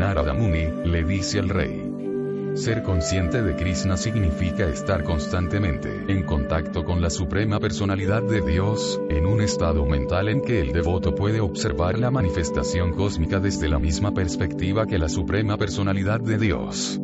[0.00, 2.54] Narada le dice al rey.
[2.54, 8.98] Ser consciente de Krishna significa estar constantemente en contacto con la Suprema Personalidad de Dios,
[9.10, 13.78] en un estado mental en que el devoto puede observar la manifestación cósmica desde la
[13.78, 16.98] misma perspectiva que la Suprema Personalidad de Dios.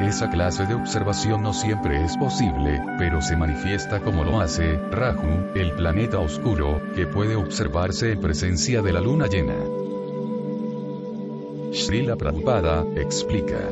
[0.00, 5.48] Esa clase de observación no siempre es posible, pero se manifiesta como lo hace Raju,
[5.56, 9.56] el planeta oscuro, que puede observarse en presencia de la luna llena.
[11.72, 13.70] Srila Prabhupada explica.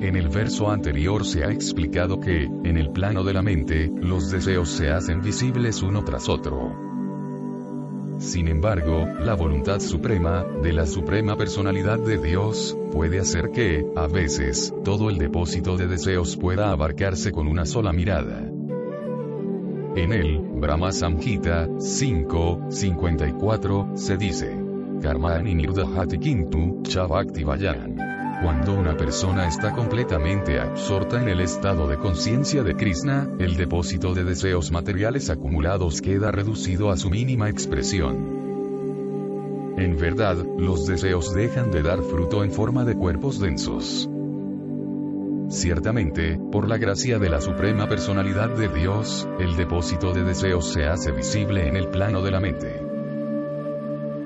[0.00, 4.30] En el verso anterior se ha explicado que, en el plano de la mente, los
[4.30, 6.72] deseos se hacen visibles uno tras otro.
[8.18, 14.06] Sin embargo, la voluntad suprema, de la suprema personalidad de Dios, puede hacer que, a
[14.06, 18.40] veces, todo el depósito de deseos pueda abarcarse con una sola mirada.
[19.96, 24.67] En el Brahma Samhita 5, 54, se dice,
[25.00, 27.96] Karmani Nirdahati Kintu, Chavakti Vayan.
[28.42, 34.14] Cuando una persona está completamente absorta en el estado de conciencia de Krishna, el depósito
[34.14, 38.38] de deseos materiales acumulados queda reducido a su mínima expresión.
[39.76, 44.08] En verdad, los deseos dejan de dar fruto en forma de cuerpos densos.
[45.48, 50.84] Ciertamente, por la gracia de la Suprema Personalidad de Dios, el depósito de deseos se
[50.84, 52.87] hace visible en el plano de la mente.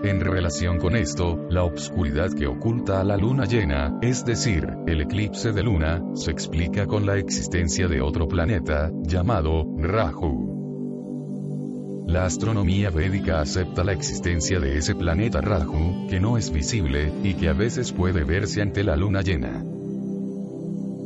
[0.05, 5.01] En relación con esto, la obscuridad que oculta a la luna llena, es decir, el
[5.03, 10.53] eclipse de luna, se explica con la existencia de otro planeta, llamado Raju.
[12.09, 17.35] La astronomía védica acepta la existencia de ese planeta Raju, que no es visible, y
[17.35, 19.65] que a veces puede verse ante la luna llena.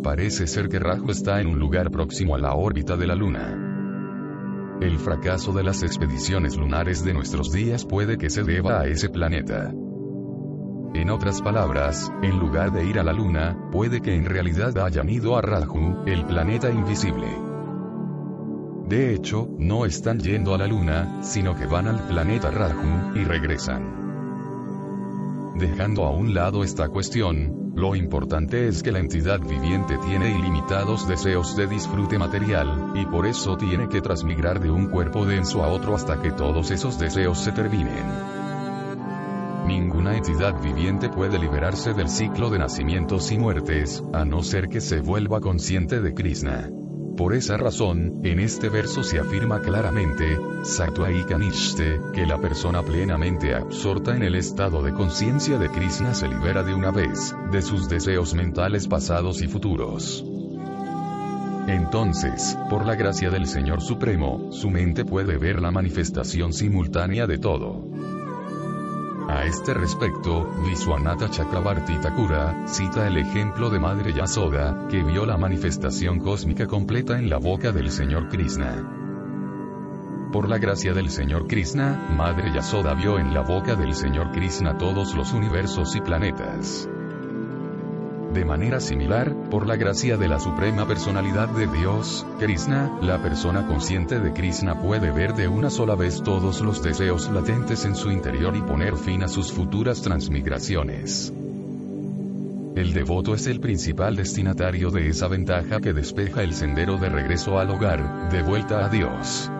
[0.02, 3.65] Parece ser que Raju está en un lugar próximo a la órbita de la luna.
[4.80, 9.08] El fracaso de las expediciones lunares de nuestros días puede que se deba a ese
[9.08, 9.72] planeta.
[10.94, 15.08] En otras palabras, en lugar de ir a la Luna, puede que en realidad hayan
[15.08, 17.26] ido a Raju, el planeta invisible.
[18.86, 23.24] De hecho, no están yendo a la Luna, sino que van al planeta Raju, y
[23.24, 24.05] regresan.
[25.58, 31.08] Dejando a un lado esta cuestión, lo importante es que la entidad viviente tiene ilimitados
[31.08, 35.68] deseos de disfrute material, y por eso tiene que transmigrar de un cuerpo denso a
[35.68, 38.04] otro hasta que todos esos deseos se terminen.
[39.66, 44.82] Ninguna entidad viviente puede liberarse del ciclo de nacimientos y muertes, a no ser que
[44.82, 46.68] se vuelva consciente de Krishna.
[47.16, 50.38] Por esa razón, en este verso se afirma claramente,
[51.26, 56.62] Kanishte, que la persona plenamente absorta en el estado de conciencia de Krishna se libera
[56.62, 60.24] de una vez, de sus deseos mentales pasados y futuros.
[61.66, 67.38] Entonces, por la gracia del Señor Supremo, su mente puede ver la manifestación simultánea de
[67.38, 68.15] todo.
[69.28, 75.36] A este respecto, Visuanatha Chakrabarti Thakura, cita el ejemplo de Madre Yasoda, que vio la
[75.36, 78.88] manifestación cósmica completa en la boca del Señor Krishna.
[80.32, 84.78] Por la gracia del Señor Krishna, Madre Yasoda vio en la boca del Señor Krishna
[84.78, 86.88] todos los universos y planetas.
[88.36, 93.66] De manera similar, por la gracia de la Suprema Personalidad de Dios, Krishna, la persona
[93.66, 98.10] consciente de Krishna puede ver de una sola vez todos los deseos latentes en su
[98.10, 101.32] interior y poner fin a sus futuras transmigraciones.
[102.76, 107.58] El devoto es el principal destinatario de esa ventaja que despeja el sendero de regreso
[107.58, 109.50] al hogar, de vuelta a Dios.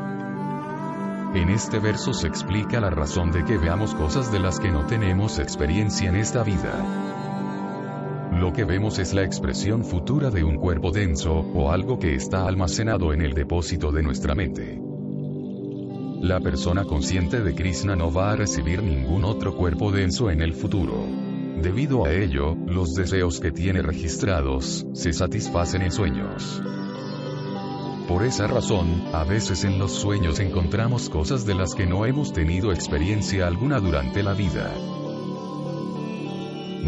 [1.35, 4.85] En este verso se explica la razón de que veamos cosas de las que no
[4.85, 7.26] tenemos experiencia en esta vida.
[8.39, 12.47] Lo que vemos es la expresión futura de un cuerpo denso, o algo que está
[12.47, 14.79] almacenado en el depósito de nuestra mente.
[16.21, 20.53] La persona consciente de Krishna no va a recibir ningún otro cuerpo denso en el
[20.53, 21.07] futuro.
[21.63, 26.63] Debido a ello, los deseos que tiene registrados, se satisfacen en sueños.
[28.07, 32.35] Por esa razón, a veces en los sueños encontramos cosas de las que no hemos
[32.35, 34.75] tenido experiencia alguna durante la vida.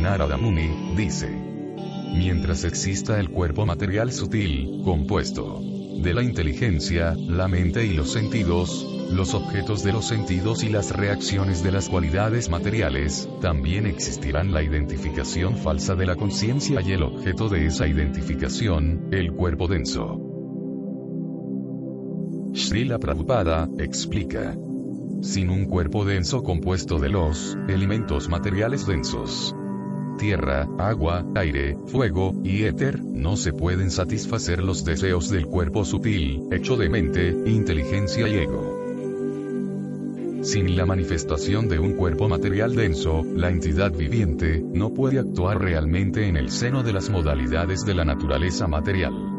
[0.01, 1.29] Narada Muni, dice.
[2.15, 5.61] Mientras exista el cuerpo material sutil, compuesto
[5.99, 10.97] de la inteligencia, la mente y los sentidos, los objetos de los sentidos y las
[10.97, 17.03] reacciones de las cualidades materiales, también existirán la identificación falsa de la conciencia y el
[17.03, 20.21] objeto de esa identificación, el cuerpo denso.
[22.55, 24.57] Srila Prabhupada, explica.
[25.21, 29.53] sin un cuerpo denso compuesto de los elementos materiales densos.
[30.19, 36.43] Tierra, agua, aire, fuego y éter, no se pueden satisfacer los deseos del cuerpo sutil,
[36.51, 38.79] hecho de mente, inteligencia y ego.
[40.43, 46.27] Sin la manifestación de un cuerpo material denso, la entidad viviente, no puede actuar realmente
[46.27, 49.38] en el seno de las modalidades de la naturaleza material.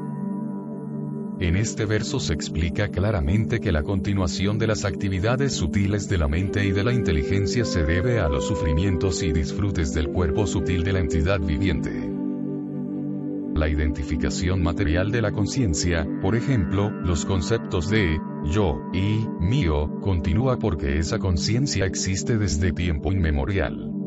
[1.42, 6.28] En este verso se explica claramente que la continuación de las actividades sutiles de la
[6.28, 10.84] mente y de la inteligencia se debe a los sufrimientos y disfrutes del cuerpo sutil
[10.84, 11.92] de la entidad viviente.
[13.56, 18.18] La identificación material de la conciencia, por ejemplo, los conceptos de
[18.52, 23.99] yo y mío, continúa porque esa conciencia existe desde tiempo inmemorial.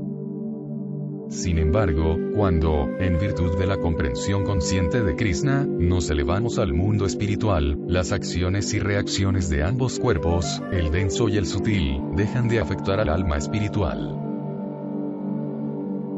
[1.33, 7.07] Sin embargo, cuando, en virtud de la comprensión consciente de Krishna, nos elevamos al mundo
[7.07, 12.61] espiritual, las acciones y reacciones de ambos cuerpos, el denso y el sutil, dejan de
[12.61, 14.14] afectar al alma espiritual.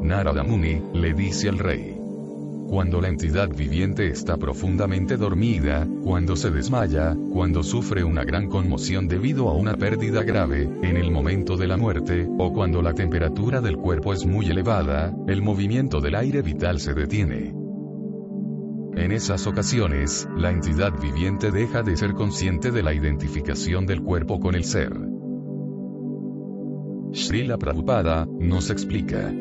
[0.02, 2.03] Narada Muni, le dice al rey.
[2.68, 9.06] Cuando la entidad viviente está profundamente dormida, cuando se desmaya, cuando sufre una gran conmoción
[9.06, 13.60] debido a una pérdida grave, en el momento de la muerte, o cuando la temperatura
[13.60, 17.54] del cuerpo es muy elevada, el movimiento del aire vital se detiene.
[18.96, 24.40] En esas ocasiones, la entidad viviente deja de ser consciente de la identificación del cuerpo
[24.40, 24.92] con el ser.
[27.12, 29.32] Srila Prabhupada nos explica.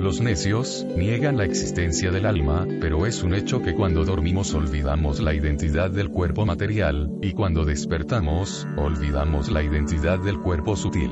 [0.00, 5.20] Los necios niegan la existencia del alma, pero es un hecho que cuando dormimos olvidamos
[5.20, 11.10] la identidad del cuerpo material, y cuando despertamos, olvidamos la identidad del cuerpo sutil.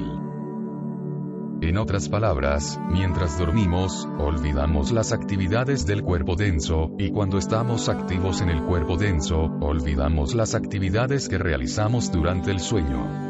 [1.60, 8.40] En otras palabras, mientras dormimos, olvidamos las actividades del cuerpo denso, y cuando estamos activos
[8.40, 13.27] en el cuerpo denso, olvidamos las actividades que realizamos durante el sueño.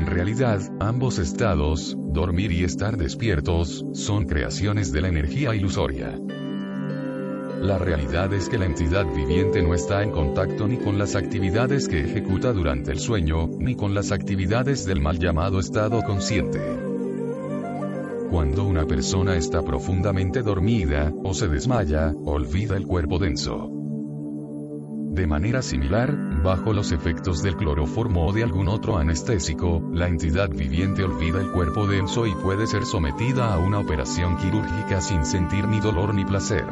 [0.00, 6.18] En realidad, ambos estados, dormir y estar despiertos, son creaciones de la energía ilusoria.
[7.60, 11.86] La realidad es que la entidad viviente no está en contacto ni con las actividades
[11.86, 16.62] que ejecuta durante el sueño, ni con las actividades del mal llamado estado consciente.
[18.30, 23.79] Cuando una persona está profundamente dormida, o se desmaya, olvida el cuerpo denso.
[25.10, 30.50] De manera similar, bajo los efectos del cloroformo o de algún otro anestésico, la entidad
[30.50, 35.66] viviente olvida el cuerpo denso y puede ser sometida a una operación quirúrgica sin sentir
[35.66, 36.64] ni dolor ni placer.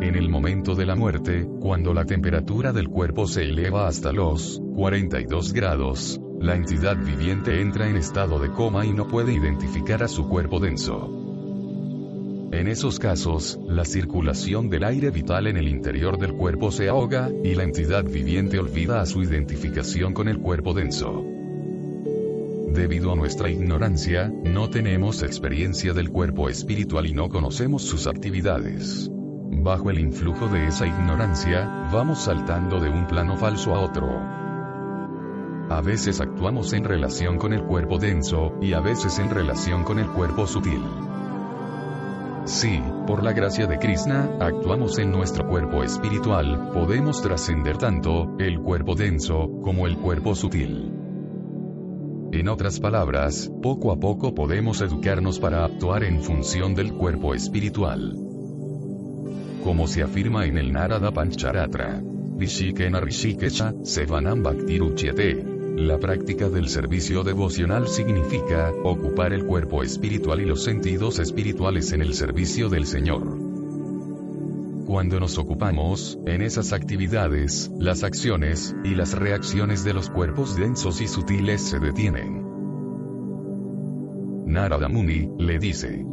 [0.00, 4.62] En el momento de la muerte, cuando la temperatura del cuerpo se eleva hasta los
[4.76, 10.08] 42 grados, la entidad viviente entra en estado de coma y no puede identificar a
[10.08, 11.25] su cuerpo denso.
[12.52, 17.28] En esos casos, la circulación del aire vital en el interior del cuerpo se ahoga,
[17.42, 21.24] y la entidad viviente olvida a su identificación con el cuerpo denso.
[22.68, 29.10] Debido a nuestra ignorancia, no tenemos experiencia del cuerpo espiritual y no conocemos sus actividades.
[29.10, 34.06] Bajo el influjo de esa ignorancia, vamos saltando de un plano falso a otro.
[35.68, 39.98] A veces actuamos en relación con el cuerpo denso, y a veces en relación con
[39.98, 40.82] el cuerpo sutil.
[42.46, 48.60] Si, por la gracia de Krishna, actuamos en nuestro cuerpo espiritual, podemos trascender tanto el
[48.60, 50.92] cuerpo denso como el cuerpo sutil.
[52.30, 58.14] En otras palabras, poco a poco podemos educarnos para actuar en función del cuerpo espiritual.
[59.64, 62.00] Como se afirma en el Narada Pancharatra.
[62.38, 65.55] Rishikena Rishikesha, Sevanam Bhaktiruchyate.
[65.76, 72.00] La práctica del servicio devocional significa ocupar el cuerpo espiritual y los sentidos espirituales en
[72.00, 73.24] el servicio del Señor.
[74.86, 81.02] Cuando nos ocupamos, en esas actividades, las acciones, y las reacciones de los cuerpos densos
[81.02, 82.42] y sutiles se detienen.
[84.46, 86.06] Narada Muni, le dice.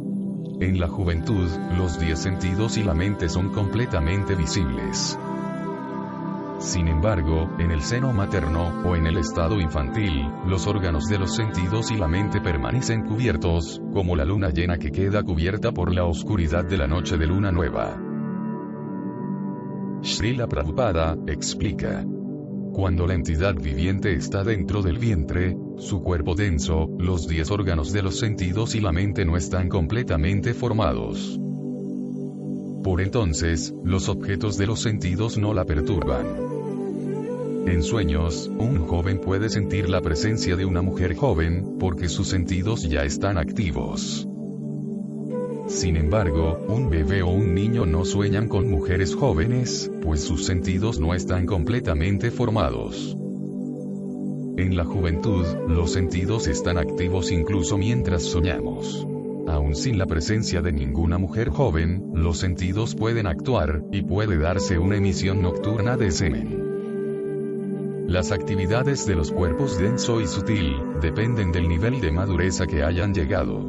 [0.60, 1.48] En la juventud,
[1.78, 5.18] los diez sentidos y la mente son completamente visibles.
[6.58, 11.34] Sin embargo, en el seno materno, o en el estado infantil, los órganos de los
[11.34, 16.04] sentidos y la mente permanecen cubiertos, como la luna llena que queda cubierta por la
[16.04, 18.00] oscuridad de la noche de luna nueva.
[20.02, 22.04] Srila Prabhupada, explica.
[22.72, 28.02] Cuando la entidad viviente está dentro del vientre, su cuerpo denso, los diez órganos de
[28.02, 31.40] los sentidos y la mente no están completamente formados.
[32.84, 36.26] Por entonces, los objetos de los sentidos no la perturban.
[37.66, 42.82] En sueños, un joven puede sentir la presencia de una mujer joven, porque sus sentidos
[42.82, 44.28] ya están activos.
[45.66, 51.00] Sin embargo, un bebé o un niño no sueñan con mujeres jóvenes, pues sus sentidos
[51.00, 53.16] no están completamente formados.
[54.58, 59.06] En la juventud, los sentidos están activos incluso mientras soñamos.
[59.46, 64.78] Aún sin la presencia de ninguna mujer joven, los sentidos pueden actuar, y puede darse
[64.78, 66.64] una emisión nocturna de semen.
[68.08, 72.82] Las actividades de los cuerpos denso y sutil, dependen del nivel de madurez a que
[72.82, 73.60] hayan llegado.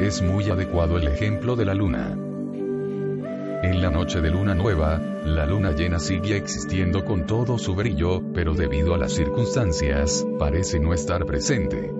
[0.00, 2.16] Es muy adecuado el ejemplo de la luna.
[3.62, 8.22] En la noche de luna nueva, la luna llena sigue existiendo con todo su brillo,
[8.32, 11.97] pero debido a las circunstancias, parece no estar presente.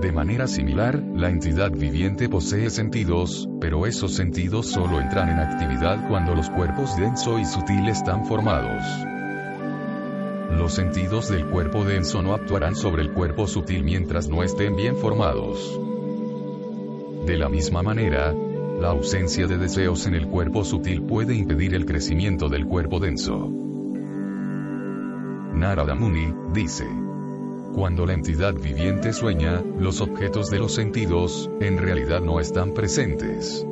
[0.00, 6.08] De manera similar, la entidad viviente posee sentidos, pero esos sentidos solo entran en actividad
[6.08, 8.82] cuando los cuerpos denso y sutil están formados.
[10.56, 14.96] Los sentidos del cuerpo denso no actuarán sobre el cuerpo sutil mientras no estén bien
[14.96, 15.78] formados.
[17.26, 18.34] De la misma manera,
[18.80, 23.52] la ausencia de deseos en el cuerpo sutil puede impedir el crecimiento del cuerpo denso.
[25.52, 26.86] Narada Muni, dice.
[27.74, 33.64] Cuando la entidad viviente sueña, los objetos de los sentidos, en realidad no están presentes.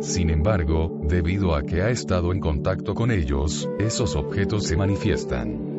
[0.00, 5.74] Sin embargo, debido a que ha estado en contacto con ellos, esos objetos se manifiestan.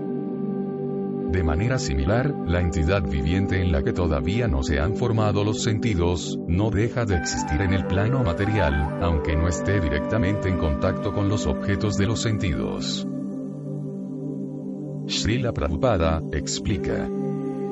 [1.31, 5.63] De manera similar, la entidad viviente en la que todavía no se han formado los
[5.63, 11.13] sentidos, no deja de existir en el plano material, aunque no esté directamente en contacto
[11.13, 13.07] con los objetos de los sentidos.
[15.07, 17.07] Srila Prabhupada, explica.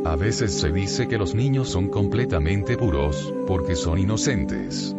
[0.06, 4.94] A veces se dice que los niños son completamente puros, porque son inocentes.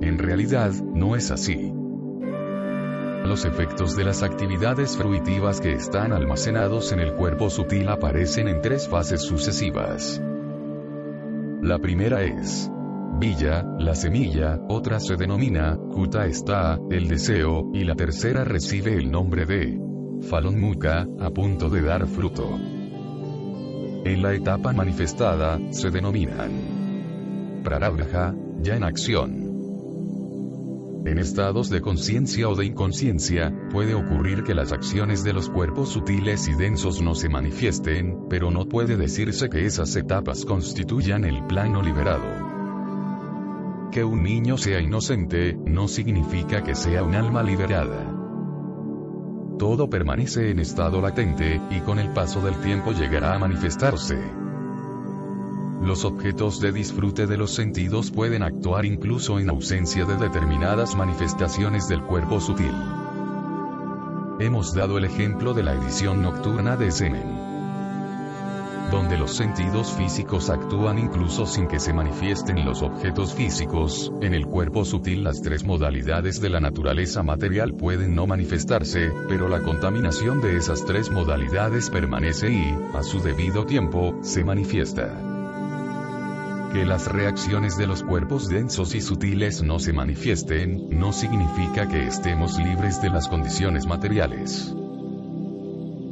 [0.00, 1.72] En realidad, no es así.
[3.24, 8.60] Los efectos de las actividades fruitivas que están almacenados en el cuerpo sutil aparecen en
[8.60, 10.20] tres fases sucesivas.
[11.62, 12.70] La primera es
[13.20, 19.10] Villa, la semilla, otra se denomina, Kuta está, el deseo, y la tercera recibe el
[19.10, 19.87] nombre de
[20.22, 22.58] Falon Muka, a punto de dar fruto.
[24.04, 29.48] En la etapa manifestada, se denominan Prarabdha, ya en acción.
[31.04, 35.90] En estados de conciencia o de inconsciencia, puede ocurrir que las acciones de los cuerpos
[35.90, 41.44] sutiles y densos no se manifiesten, pero no puede decirse que esas etapas constituyan el
[41.46, 42.48] plano liberado.
[43.90, 48.17] Que un niño sea inocente, no significa que sea un alma liberada.
[49.58, 54.18] Todo permanece en estado latente, y con el paso del tiempo llegará a manifestarse.
[55.82, 61.88] Los objetos de disfrute de los sentidos pueden actuar incluso en ausencia de determinadas manifestaciones
[61.88, 62.74] del cuerpo sutil.
[64.38, 67.47] Hemos dado el ejemplo de la edición nocturna de Semen
[68.90, 74.46] donde los sentidos físicos actúan incluso sin que se manifiesten los objetos físicos, en el
[74.46, 80.40] cuerpo sutil las tres modalidades de la naturaleza material pueden no manifestarse, pero la contaminación
[80.40, 85.24] de esas tres modalidades permanece y, a su debido tiempo, se manifiesta.
[86.72, 92.06] Que las reacciones de los cuerpos densos y sutiles no se manifiesten, no significa que
[92.06, 94.74] estemos libres de las condiciones materiales.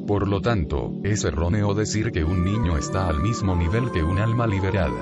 [0.06, 4.18] Por lo tanto, es erróneo decir que un niño está al mismo nivel que un
[4.18, 4.92] alma liberada.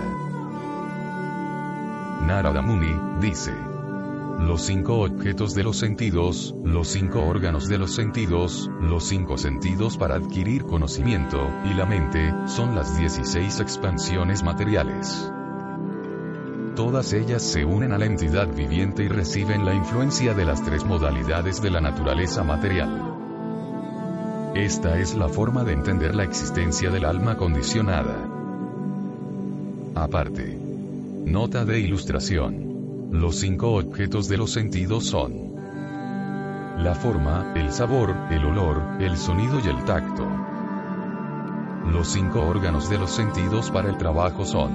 [2.27, 3.53] Narada Muni, dice.
[4.39, 9.99] Los cinco objetos de los sentidos, los cinco órganos de los sentidos, los cinco sentidos
[9.99, 15.31] para adquirir conocimiento, y la mente, son las 16 expansiones materiales.
[16.75, 20.85] Todas ellas se unen a la entidad viviente y reciben la influencia de las tres
[20.85, 23.14] modalidades de la naturaleza material.
[24.55, 28.17] Esta es la forma de entender la existencia del alma condicionada.
[29.97, 30.57] Aparte.
[31.25, 33.11] Nota de ilustración.
[33.11, 35.55] Los cinco objetos de los sentidos son
[36.79, 40.25] la forma, el sabor, el olor, el sonido y el tacto.
[41.91, 44.71] Los cinco órganos de los sentidos para el trabajo son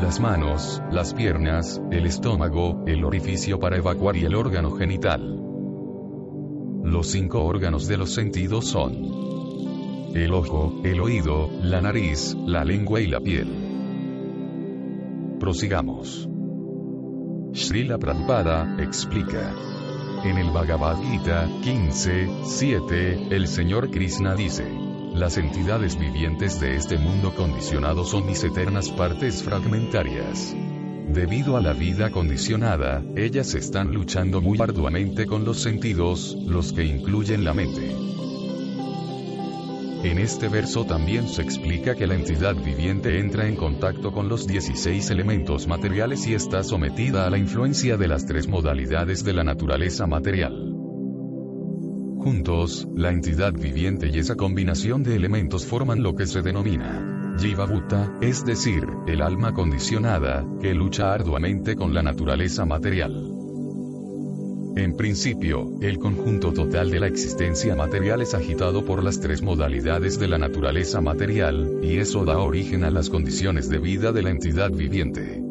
[0.00, 5.41] las manos, las piernas, el estómago, el orificio para evacuar y el órgano genital.
[6.82, 9.22] Los cinco órganos de los sentidos son
[10.14, 13.48] el ojo, el oído, la nariz, la lengua y la piel.
[15.40, 16.28] Prosigamos.
[17.54, 19.54] Srila Prabhupada explica.
[20.24, 24.70] En el Bhagavad Gita 15, 7, el Señor Krishna dice,
[25.14, 30.54] las entidades vivientes de este mundo condicionado son mis eternas partes fragmentarias.
[31.12, 36.84] Debido a la vida condicionada, ellas están luchando muy arduamente con los sentidos, los que
[36.84, 37.94] incluyen la mente.
[40.04, 44.46] En este verso también se explica que la entidad viviente entra en contacto con los
[44.46, 49.44] 16 elementos materiales y está sometida a la influencia de las tres modalidades de la
[49.44, 50.54] naturaleza material.
[52.16, 57.66] Juntos, la entidad viviente y esa combinación de elementos forman lo que se denomina Jiva
[57.66, 63.32] Bhuta, es decir, el alma condicionada, que lucha arduamente con la naturaleza material.
[64.76, 70.20] En principio, el conjunto total de la existencia material es agitado por las tres modalidades
[70.20, 74.30] de la naturaleza material, y eso da origen a las condiciones de vida de la
[74.30, 75.42] entidad viviente.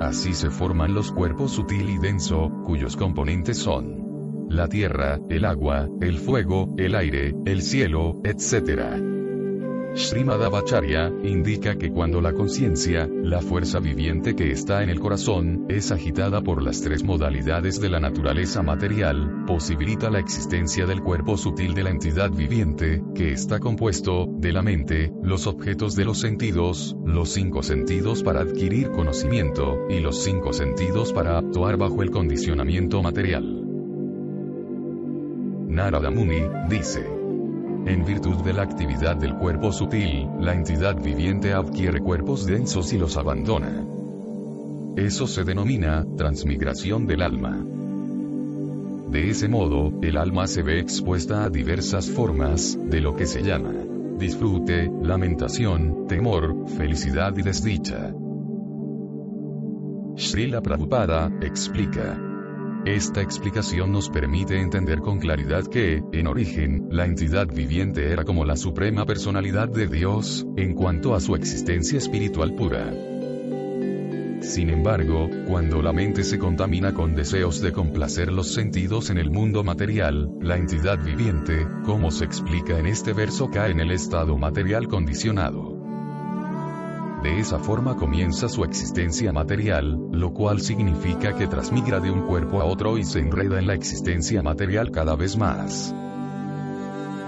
[0.00, 5.86] Así se forman los cuerpos sutil y denso, cuyos componentes son la tierra, el agua,
[6.00, 9.15] el fuego, el aire, el cielo, etc.
[9.96, 15.90] Srimadavacharya indica que cuando la conciencia, la fuerza viviente que está en el corazón, es
[15.90, 21.72] agitada por las tres modalidades de la naturaleza material, posibilita la existencia del cuerpo sutil
[21.72, 26.94] de la entidad viviente, que está compuesto, de la mente, los objetos de los sentidos,
[27.06, 33.02] los cinco sentidos para adquirir conocimiento, y los cinco sentidos para actuar bajo el condicionamiento
[33.02, 33.62] material.
[35.68, 37.16] Narada Muni, dice,
[37.86, 42.98] en virtud de la actividad del cuerpo sutil, la entidad viviente adquiere cuerpos densos y
[42.98, 43.84] los abandona.
[44.96, 47.64] Eso se denomina transmigración del alma.
[49.08, 53.42] De ese modo, el alma se ve expuesta a diversas formas, de lo que se
[53.42, 53.72] llama
[54.18, 58.14] disfrute, lamentación, temor, felicidad y desdicha.
[60.16, 62.25] Srila Prabhupada explica.
[62.86, 68.44] Esta explicación nos permite entender con claridad que, en origen, la entidad viviente era como
[68.44, 72.94] la suprema personalidad de Dios, en cuanto a su existencia espiritual pura.
[74.40, 79.32] Sin embargo, cuando la mente se contamina con deseos de complacer los sentidos en el
[79.32, 84.38] mundo material, la entidad viviente, como se explica en este verso, cae en el estado
[84.38, 85.75] material condicionado.
[87.22, 92.60] De esa forma comienza su existencia material, lo cual significa que transmigra de un cuerpo
[92.60, 95.94] a otro y se enreda en la existencia material cada vez más.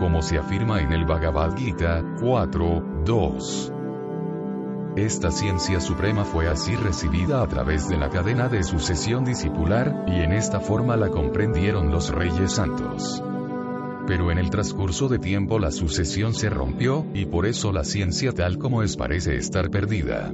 [0.00, 3.72] Como se afirma en el Bhagavad Gita 4.2.
[4.96, 10.16] Esta ciencia suprema fue así recibida a través de la cadena de sucesión discipular, y
[10.20, 13.22] en esta forma la comprendieron los reyes santos.
[14.06, 18.32] Pero en el transcurso de tiempo la sucesión se rompió, y por eso la ciencia
[18.32, 20.32] tal como es parece estar perdida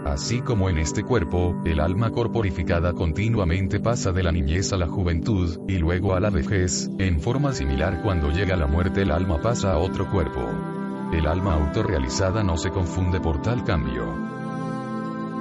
[0.06, 4.86] Así como en este cuerpo, el alma corporificada continuamente pasa de la niñez a la
[4.86, 9.41] juventud, y luego a la vejez, en forma similar cuando llega la muerte el alma
[9.41, 10.47] pasa a otro cuerpo.
[11.12, 14.06] El alma autorrealizada no se confunde por tal cambio.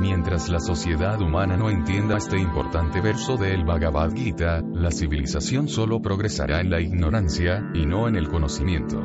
[0.01, 6.01] Mientras la sociedad humana no entienda este importante verso del Bhagavad Gita, la civilización solo
[6.01, 8.99] progresará en la ignorancia, y no en el conocimiento.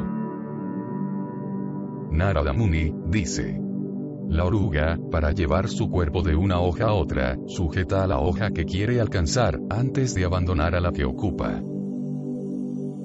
[2.12, 3.68] Narada Muni, dice,
[4.30, 8.52] la oruga, para llevar su cuerpo de una hoja a otra, sujeta a la hoja
[8.52, 11.62] que quiere alcanzar, antes de abandonar a la que ocupa.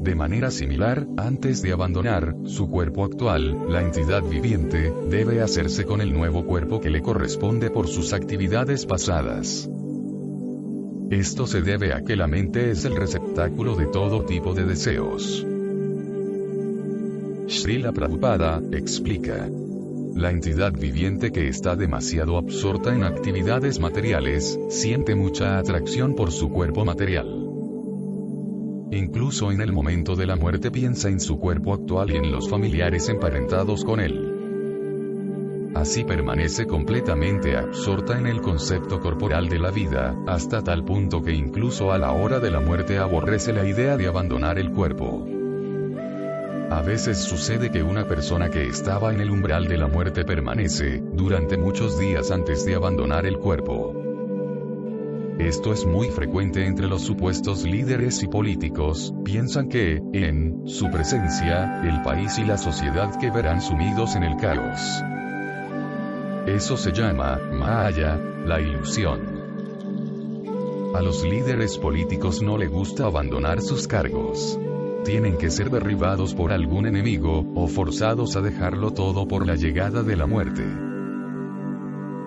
[0.04, 6.02] De manera similar, antes de abandonar su cuerpo actual, la entidad viviente debe hacerse con
[6.02, 9.66] el nuevo cuerpo que le corresponde por sus actividades pasadas.
[11.10, 15.46] Esto se debe a que la mente es el receptáculo de todo tipo de deseos.
[17.46, 19.48] Srila Prabhupada explica.
[20.14, 26.50] La entidad viviente que está demasiado absorta en actividades materiales, siente mucha atracción por su
[26.50, 27.26] cuerpo material.
[28.92, 32.48] Incluso en el momento de la muerte piensa en su cuerpo actual y en los
[32.48, 35.72] familiares emparentados con él.
[35.74, 41.32] Así permanece completamente absorta en el concepto corporal de la vida, hasta tal punto que
[41.32, 45.33] incluso a la hora de la muerte aborrece la idea de abandonar el cuerpo.
[46.74, 51.00] A veces sucede que una persona que estaba en el umbral de la muerte permanece,
[51.12, 53.94] durante muchos días antes de abandonar el cuerpo.
[55.38, 61.80] Esto es muy frecuente entre los supuestos líderes y políticos, piensan que, en su presencia,
[61.84, 64.80] el país y la sociedad quedarán sumidos en el caos.
[66.48, 69.20] Eso se llama, Maya, la ilusión.
[70.92, 74.58] A los líderes políticos no le gusta abandonar sus cargos.
[75.04, 80.02] Tienen que ser derribados por algún enemigo, o forzados a dejarlo todo por la llegada
[80.02, 80.64] de la muerte.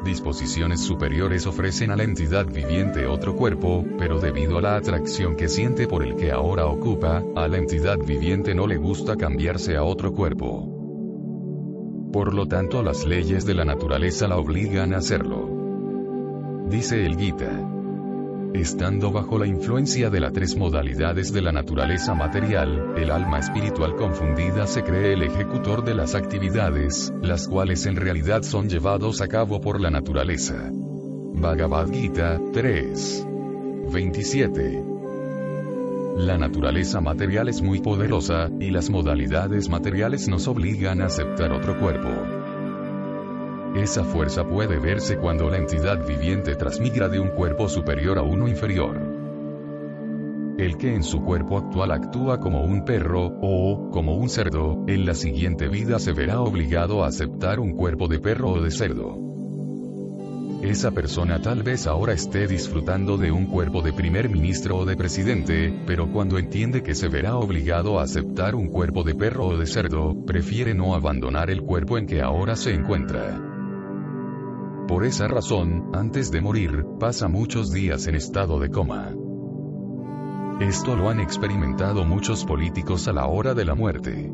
[0.05, 5.49] Disposiciones superiores ofrecen a la entidad viviente otro cuerpo, pero debido a la atracción que
[5.49, 9.84] siente por el que ahora ocupa, a la entidad viviente no le gusta cambiarse a
[9.84, 10.73] otro cuerpo.
[12.13, 15.49] Por lo tanto las leyes de la naturaleza la obligan a hacerlo.
[16.69, 17.66] Dice el Gita.
[18.54, 23.95] Estando bajo la influencia de las tres modalidades de la naturaleza material, el alma espiritual
[23.95, 29.28] confundida se cree el ejecutor de las actividades, las cuales en realidad son llevados a
[29.28, 30.72] cabo por la naturaleza.
[30.72, 33.28] Bhagavad Gita 3.
[33.91, 34.84] 27.
[36.18, 41.80] La naturaleza material es muy poderosa, y las modalidades materiales nos obligan a aceptar otro
[41.80, 42.36] cuerpo.
[43.78, 48.47] Esa fuerza puede verse cuando la entidad viviente transmigra de un cuerpo superior a uno
[48.47, 48.97] inferior.
[50.57, 55.05] El que en su cuerpo actual actúa como un perro, o, como un cerdo, en
[55.05, 59.19] la siguiente vida se verá obligado a aceptar un cuerpo de perro o de cerdo.
[60.63, 64.97] Esa persona tal vez ahora esté disfrutando de un cuerpo de primer ministro o de
[64.97, 69.57] presidente, pero cuando entiende que se verá obligado a aceptar un cuerpo de perro o
[69.57, 73.53] de cerdo, prefiere no abandonar el cuerpo en que ahora se encuentra.
[74.88, 79.13] Por esa razón, antes de morir, pasa muchos días en estado de coma.
[80.61, 84.31] Esto lo han experimentado muchos políticos a la hora de la muerte.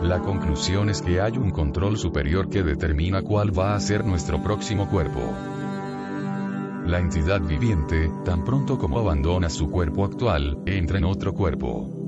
[0.00, 4.42] La conclusión es que hay un control superior que determina cuál va a ser nuestro
[4.44, 5.20] próximo cuerpo.
[6.86, 11.99] La entidad viviente, tan pronto como abandona su cuerpo actual, entra en otro cuerpo.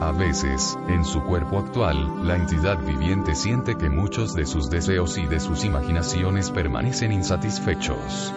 [0.00, 5.18] A veces, en su cuerpo actual, la entidad viviente siente que muchos de sus deseos
[5.18, 8.32] y de sus imaginaciones permanecen insatisfechos.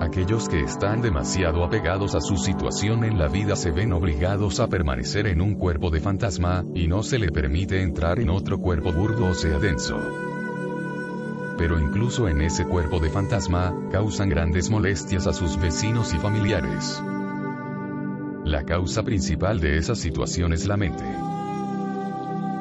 [0.00, 4.66] Aquellos que están demasiado apegados a su situación en la vida se ven obligados a
[4.66, 8.92] permanecer en un cuerpo de fantasma, y no se le permite entrar en otro cuerpo
[8.92, 9.98] burdo o sea denso.
[11.56, 17.02] Pero incluso en ese cuerpo de fantasma, causan grandes molestias a sus vecinos y familiares.
[18.44, 21.04] La causa principal de esa situación es la mente.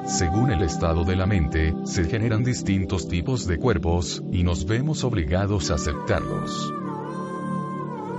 [0.06, 5.04] Según el estado de la mente, se generan distintos tipos de cuerpos, y nos vemos
[5.04, 6.74] obligados a aceptarlos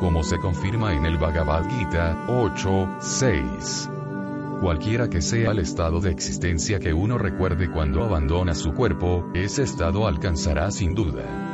[0.00, 4.60] como se confirma en el Bhagavad Gita 8.6.
[4.62, 9.62] Cualquiera que sea el estado de existencia que uno recuerde cuando abandona su cuerpo, ese
[9.62, 11.49] estado alcanzará sin duda.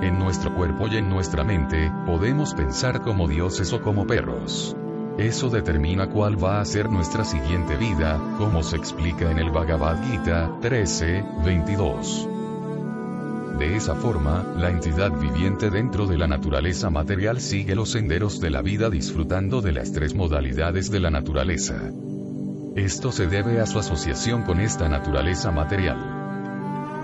[0.00, 4.76] En nuestro cuerpo y en nuestra mente, podemos pensar como dioses o como perros.
[5.18, 10.00] Eso determina cuál va a ser nuestra siguiente vida, como se explica en el Bhagavad
[10.04, 13.58] Gita 13.22.
[13.58, 18.50] De esa forma, la entidad viviente dentro de la naturaleza material sigue los senderos de
[18.50, 21.90] la vida disfrutando de las tres modalidades de la naturaleza.
[22.76, 26.17] Esto se debe a su asociación con esta naturaleza material.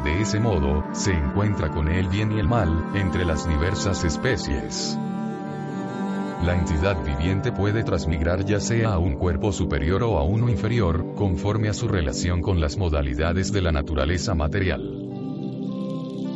[0.05, 4.99] De ese modo, se encuentra con el bien y el mal, entre las diversas especies.
[6.45, 11.15] La entidad viviente puede transmigrar ya sea a un cuerpo superior o a uno inferior,
[11.15, 14.83] conforme a su relación con las modalidades de la naturaleza material.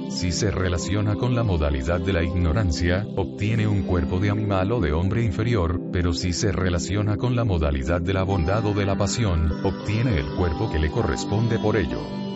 [0.08, 4.80] Si se relaciona con la modalidad de la ignorancia, obtiene un cuerpo de animal o
[4.80, 8.86] de hombre inferior, pero si se relaciona con la modalidad de la bondad o de
[8.86, 12.27] la pasión, obtiene el cuerpo que le corresponde por ello.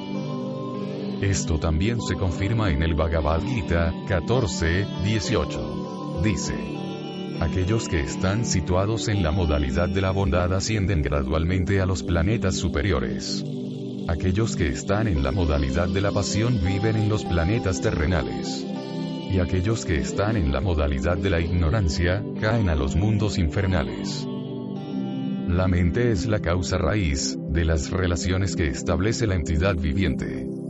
[1.22, 6.20] Esto también se confirma en el Bhagavad Gita 14, 18.
[6.24, 6.56] Dice,
[7.38, 12.56] aquellos que están situados en la modalidad de la bondad ascienden gradualmente a los planetas
[12.56, 13.44] superiores.
[14.08, 18.66] Aquellos que están en la modalidad de la pasión viven en los planetas terrenales.
[19.30, 24.26] Y aquellos que están en la modalidad de la ignorancia, caen a los mundos infernales.
[25.46, 30.61] la mente es la causa raíz de las relaciones que establece la entidad viviente.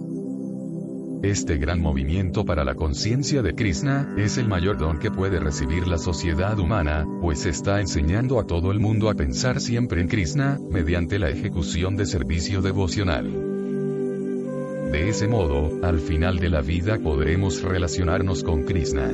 [1.22, 5.86] Este gran movimiento para la conciencia de Krishna es el mayor don que puede recibir
[5.86, 10.58] la sociedad humana, pues está enseñando a todo el mundo a pensar siempre en Krishna,
[10.68, 13.30] mediante la ejecución de servicio devocional.
[14.90, 19.08] De ese modo, al final de la vida podremos relacionarnos con Krishna.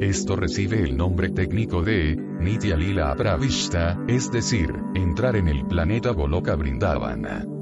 [0.00, 6.12] Esto recibe el nombre técnico de Nitya Lila Pravishta, es decir, entrar en el planeta
[6.12, 7.55] Goloka Brindavana.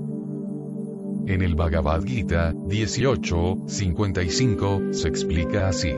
[1.27, 5.95] En el Bhagavad Gita 18.55 se explica así.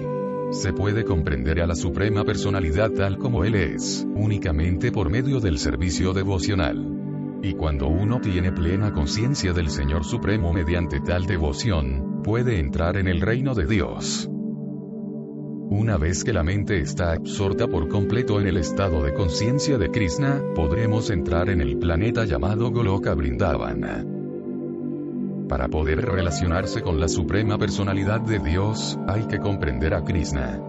[0.53, 5.59] Se puede comprender a la Suprema Personalidad tal como Él es, únicamente por medio del
[5.59, 7.41] servicio devocional.
[7.43, 13.09] Y cuando uno tiene plena conciencia del Señor Supremo mediante tal devoción, puede entrar en
[13.09, 14.31] el reino de Dios.
[15.68, 19.91] Una vez que la mente está absorta por completo en el estado de conciencia de
[19.91, 24.15] Krishna, podremos entrar en el planeta llamado Goloka Brindavana.
[25.49, 30.61] Para poder relacionarse con la suprema personalidad de Dios, hay que comprender a Krishna.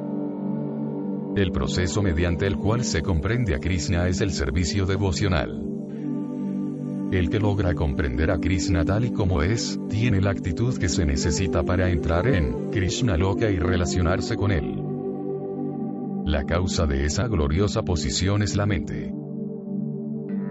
[1.36, 5.64] El proceso mediante el cual se comprende a Krishna es el servicio devocional.
[7.12, 11.08] El que logra comprender a Krishna tal y como es, tiene la actitud que se
[11.08, 14.76] necesita para entrar en Krishna Loka y relacionarse con él.
[16.26, 19.12] La causa de esa gloriosa posición es la mente.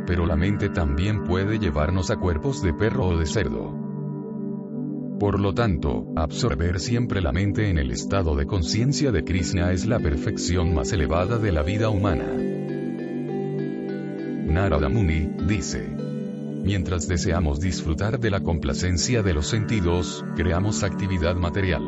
[0.04, 3.85] Pero la mente también puede llevarnos a cuerpos de perro o de cerdo.
[5.18, 9.86] Por lo tanto, absorber siempre la mente en el estado de conciencia de Krishna es
[9.86, 12.26] la perfección más elevada de la vida humana.
[14.46, 15.88] Narada Muni, dice.
[16.62, 21.82] Mientras deseamos disfrutar de la complacencia de los sentidos, creamos actividad material.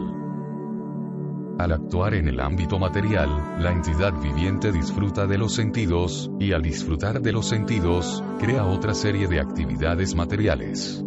[1.59, 6.63] Al actuar en el ámbito material, la entidad viviente disfruta de los sentidos, y al
[6.63, 11.05] disfrutar de los sentidos, crea otra serie de actividades materiales.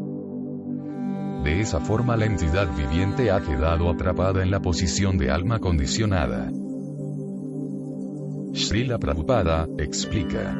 [1.43, 6.51] De esa forma la entidad viviente ha quedado atrapada en la posición de alma condicionada.
[8.53, 10.55] Srila Prabhupada, explica.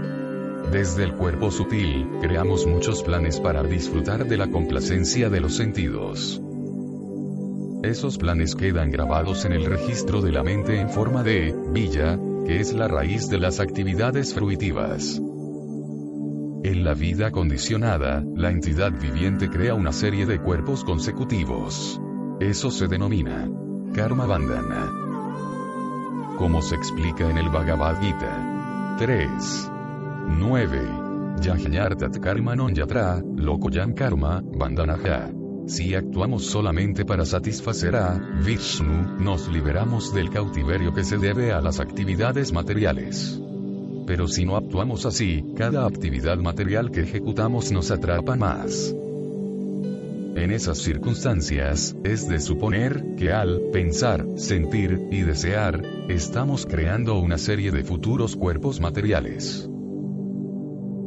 [0.72, 6.42] Desde el cuerpo sutil, creamos muchos planes para disfrutar de la complacencia de los sentidos.
[7.84, 12.60] Esos planes quedan grabados en el registro de la mente en forma de villa, que
[12.60, 15.22] es la raíz de las actividades fruitivas.
[16.64, 22.00] En la vida condicionada, la entidad viviente crea una serie de cuerpos consecutivos.
[22.40, 23.50] Eso se denomina
[23.96, 24.92] karma bandhana.
[26.38, 29.72] Como se explica en el Bhagavad Gita 3.
[30.38, 30.82] 9.
[31.42, 35.32] Yajñartat karma non yatra, lokoyan karma, bandanaja.
[35.66, 41.62] Si actuamos solamente para satisfacer a Vishnu, nos liberamos del cautiverio que se debe a
[41.62, 43.42] las actividades materiales.
[44.06, 48.96] Pero si no actuamos así, cada actividad material que ejecutamos nos atrapa más.
[50.36, 57.38] En esas circunstancias, es de suponer que al pensar, sentir y desear, estamos creando una
[57.38, 59.70] serie de futuros cuerpos materiales.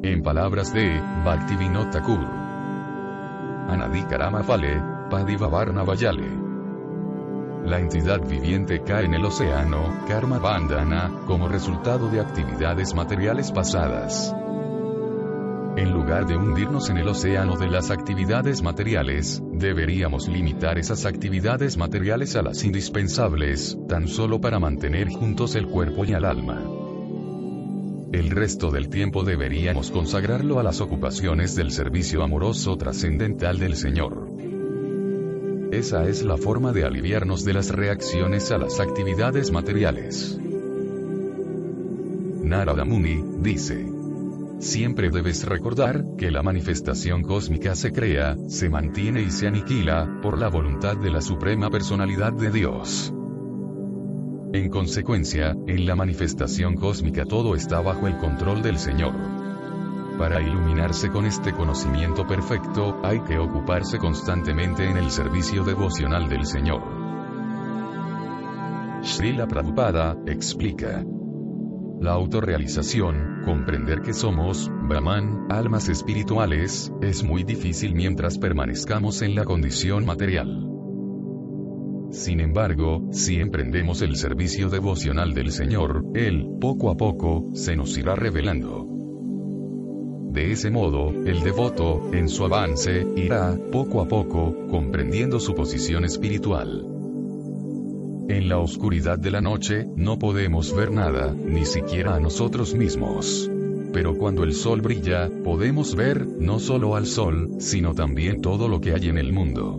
[0.03, 2.27] En palabras de Bhaktivinoda Thakur,
[3.69, 6.44] Anadi Karama Fale, Padivavarna Vayale.
[7.65, 14.35] La entidad viviente cae en el océano, karma bandana, como resultado de actividades materiales pasadas.
[15.77, 21.79] En lugar de hundirnos en el océano de las actividades materiales, deberíamos limitar esas actividades
[21.79, 26.63] materiales a las indispensables, tan solo para mantener juntos el cuerpo y el alma.
[28.13, 34.24] El resto del tiempo deberíamos consagrarlo a las ocupaciones del servicio amoroso trascendental del Señor.
[35.75, 40.39] Esa es la forma de aliviarnos de las reacciones a las actividades materiales.
[42.45, 43.85] Narada Muni, dice.
[44.61, 50.39] Siempre debes recordar que la manifestación cósmica se crea, se mantiene y se aniquila, por
[50.39, 53.13] la voluntad de la Suprema Personalidad de Dios.
[54.53, 59.44] En consecuencia, en la manifestación cósmica todo está bajo el control del Señor.
[60.19, 66.47] Para iluminarse con este conocimiento perfecto, hay que ocuparse constantemente en el servicio devocional del
[66.47, 66.83] Señor.
[69.03, 71.05] Srila Prabhupada, explica.
[72.01, 79.45] La autorrealización, comprender que somos, Brahman, almas espirituales, es muy difícil mientras permanezcamos en la
[79.45, 80.69] condición material.
[82.11, 87.99] Sin embargo, si emprendemos el servicio devocional del Señor, Él, poco a poco, se nos
[87.99, 88.94] irá revelando.
[90.35, 96.05] De ese modo, el devoto, en su avance, irá, poco a poco, comprendiendo su posición
[96.05, 96.85] espiritual.
[98.29, 103.49] En la oscuridad de la noche, no podemos ver nada, ni siquiera a nosotros mismos.
[103.93, 108.81] pero cuando el sol brilla, podemos ver, no solo al sol, sino también todo lo
[108.81, 109.79] que hay en el mundo.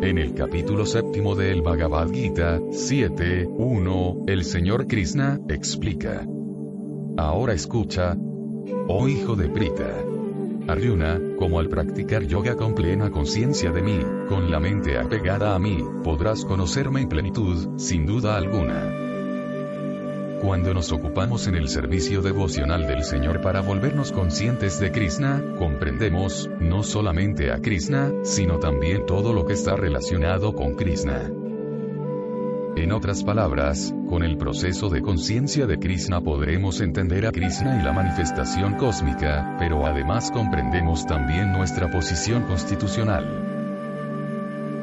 [0.00, 6.26] En el capítulo séptimo del Bhagavad Gita, 7.1, el señor Krishna, explica.
[7.18, 8.16] Ahora escucha,
[8.88, 10.04] oh hijo de Prita.
[10.68, 15.58] Arjuna, como al practicar yoga con plena conciencia de mí, con la mente apegada a
[15.58, 19.02] mí, podrás conocerme en plenitud, sin duda alguna.
[20.40, 26.50] Cuando nos ocupamos en el servicio devocional del Señor para volvernos conscientes de Krishna, comprendemos,
[26.58, 31.30] no solamente a Krishna, sino también todo lo que está relacionado con Krishna.
[32.74, 37.84] En otras palabras, con el proceso de conciencia de Krishna podremos entender a Krishna y
[37.84, 43.50] la manifestación cósmica, pero además comprendemos también nuestra posición constitucional.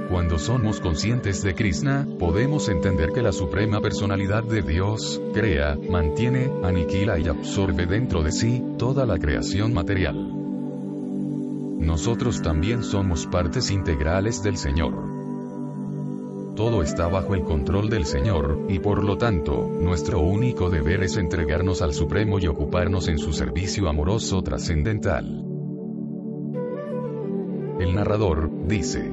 [0.07, 6.51] Cuando somos conscientes de Krishna, podemos entender que la Suprema Personalidad de Dios, crea, mantiene,
[6.63, 10.15] aniquila y absorbe dentro de sí, toda la creación material.
[11.79, 15.08] Nosotros también somos partes integrales del Señor.
[16.59, 21.15] Todo está bajo el control del Señor, y por lo tanto, nuestro único deber es
[21.15, 25.41] entregarnos al Supremo y ocuparnos en su servicio amoroso trascendental.
[27.79, 29.09] El narrador, dice,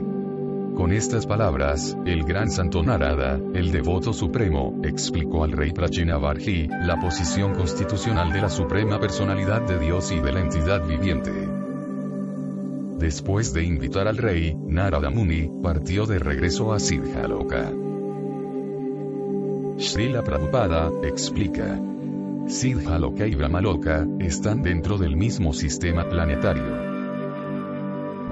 [0.75, 6.99] con estas palabras, el gran santo Narada, el devoto supremo, explicó al rey Prachinavarji, la
[6.99, 11.56] posición constitucional de la suprema personalidad de Dios y de la entidad viviente.
[12.99, 17.71] Después de invitar al rey, Narada Muni, partió de regreso a Siddhaloka.
[19.77, 21.79] Srila Prabhupada, explica.
[22.47, 26.87] Siddhaloka y Brahmaloka, están dentro del mismo sistema planetario.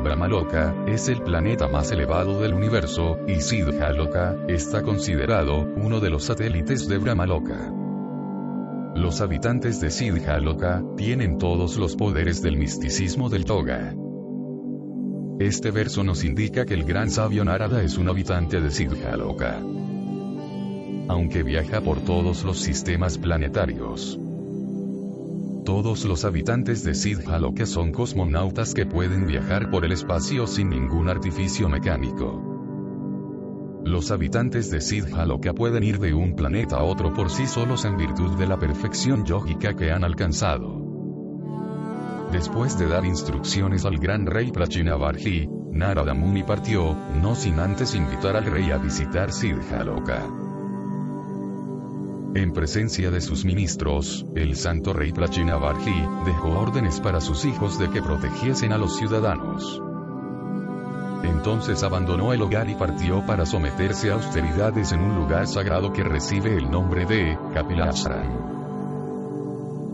[0.02, 6.24] Brahmaloka, es el planeta más elevado del universo, y Siddhaloka, está considerado, uno de los
[6.24, 7.70] satélites de Brahmaloka.
[8.94, 13.94] Los habitantes de Siddhaloka, tienen todos los poderes del misticismo del Toga.
[15.40, 19.58] Este verso nos indica que el gran sabio Narada es un habitante de Siddhaloka.
[21.08, 24.16] Aunque viaja por todos los sistemas planetarios.
[25.64, 31.08] Todos los habitantes de Siddhaloka son cosmonautas que pueden viajar por el espacio sin ningún
[31.08, 33.82] artificio mecánico.
[33.84, 37.96] Los habitantes de Siddhaloka pueden ir de un planeta a otro por sí solos en
[37.96, 40.93] virtud de la perfección yógica que han alcanzado.
[42.34, 48.34] Después de dar instrucciones al gran rey Prachinavarji, Narada Muni partió, no sin antes invitar
[48.34, 50.26] al rey a visitar Siddhaloka.
[52.34, 55.94] En presencia de sus ministros, el santo rey Prachinavarji
[56.26, 59.80] dejó órdenes para sus hijos de que protegiesen a los ciudadanos.
[61.22, 66.02] Entonces abandonó el hogar y partió para someterse a austeridades en un lugar sagrado que
[66.02, 68.63] recibe el nombre de Kapilashram.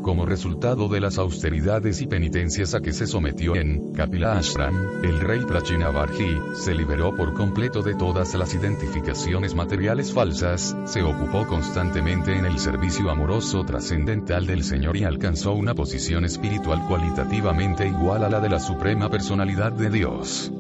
[0.03, 5.21] Como resultado de las austeridades y penitencias a que se sometió en Kapila Ashram, el
[5.21, 12.35] rey Prachinavarji se liberó por completo de todas las identificaciones materiales falsas, se ocupó constantemente
[12.35, 18.31] en el servicio amoroso trascendental del Señor y alcanzó una posición espiritual cualitativamente igual a
[18.31, 20.51] la de la Suprema Personalidad de Dios.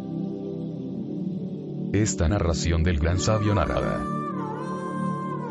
[1.94, 4.19] Esta narración del gran sabio Narada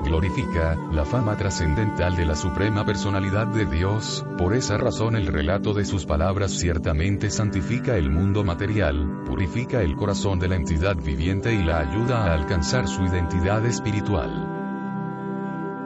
[0.10, 5.76] glorifica la fama trascendental de la suprema personalidad de Dios, por esa razón el relato
[5.76, 11.53] de sus palabras ciertamente santifica el mundo material, purifica el corazón de la entidad viviente
[11.53, 14.55] y la ayuda a alcanzar su identidad espiritual.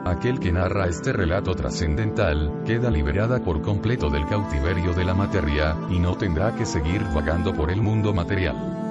[0.06, 5.76] Aquel que narra este relato trascendental, queda liberada por completo del cautiverio de la materia,
[5.90, 8.83] y no tendrá que seguir vagando por el mundo material.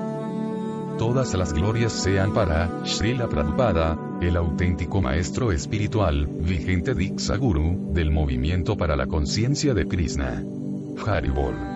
[0.97, 8.77] Todas las glorias sean para Srila Prabhupada, el auténtico maestro espiritual, vigente Diksaguru, del movimiento
[8.77, 10.43] para la conciencia de Krishna.
[11.05, 11.72] Haribol.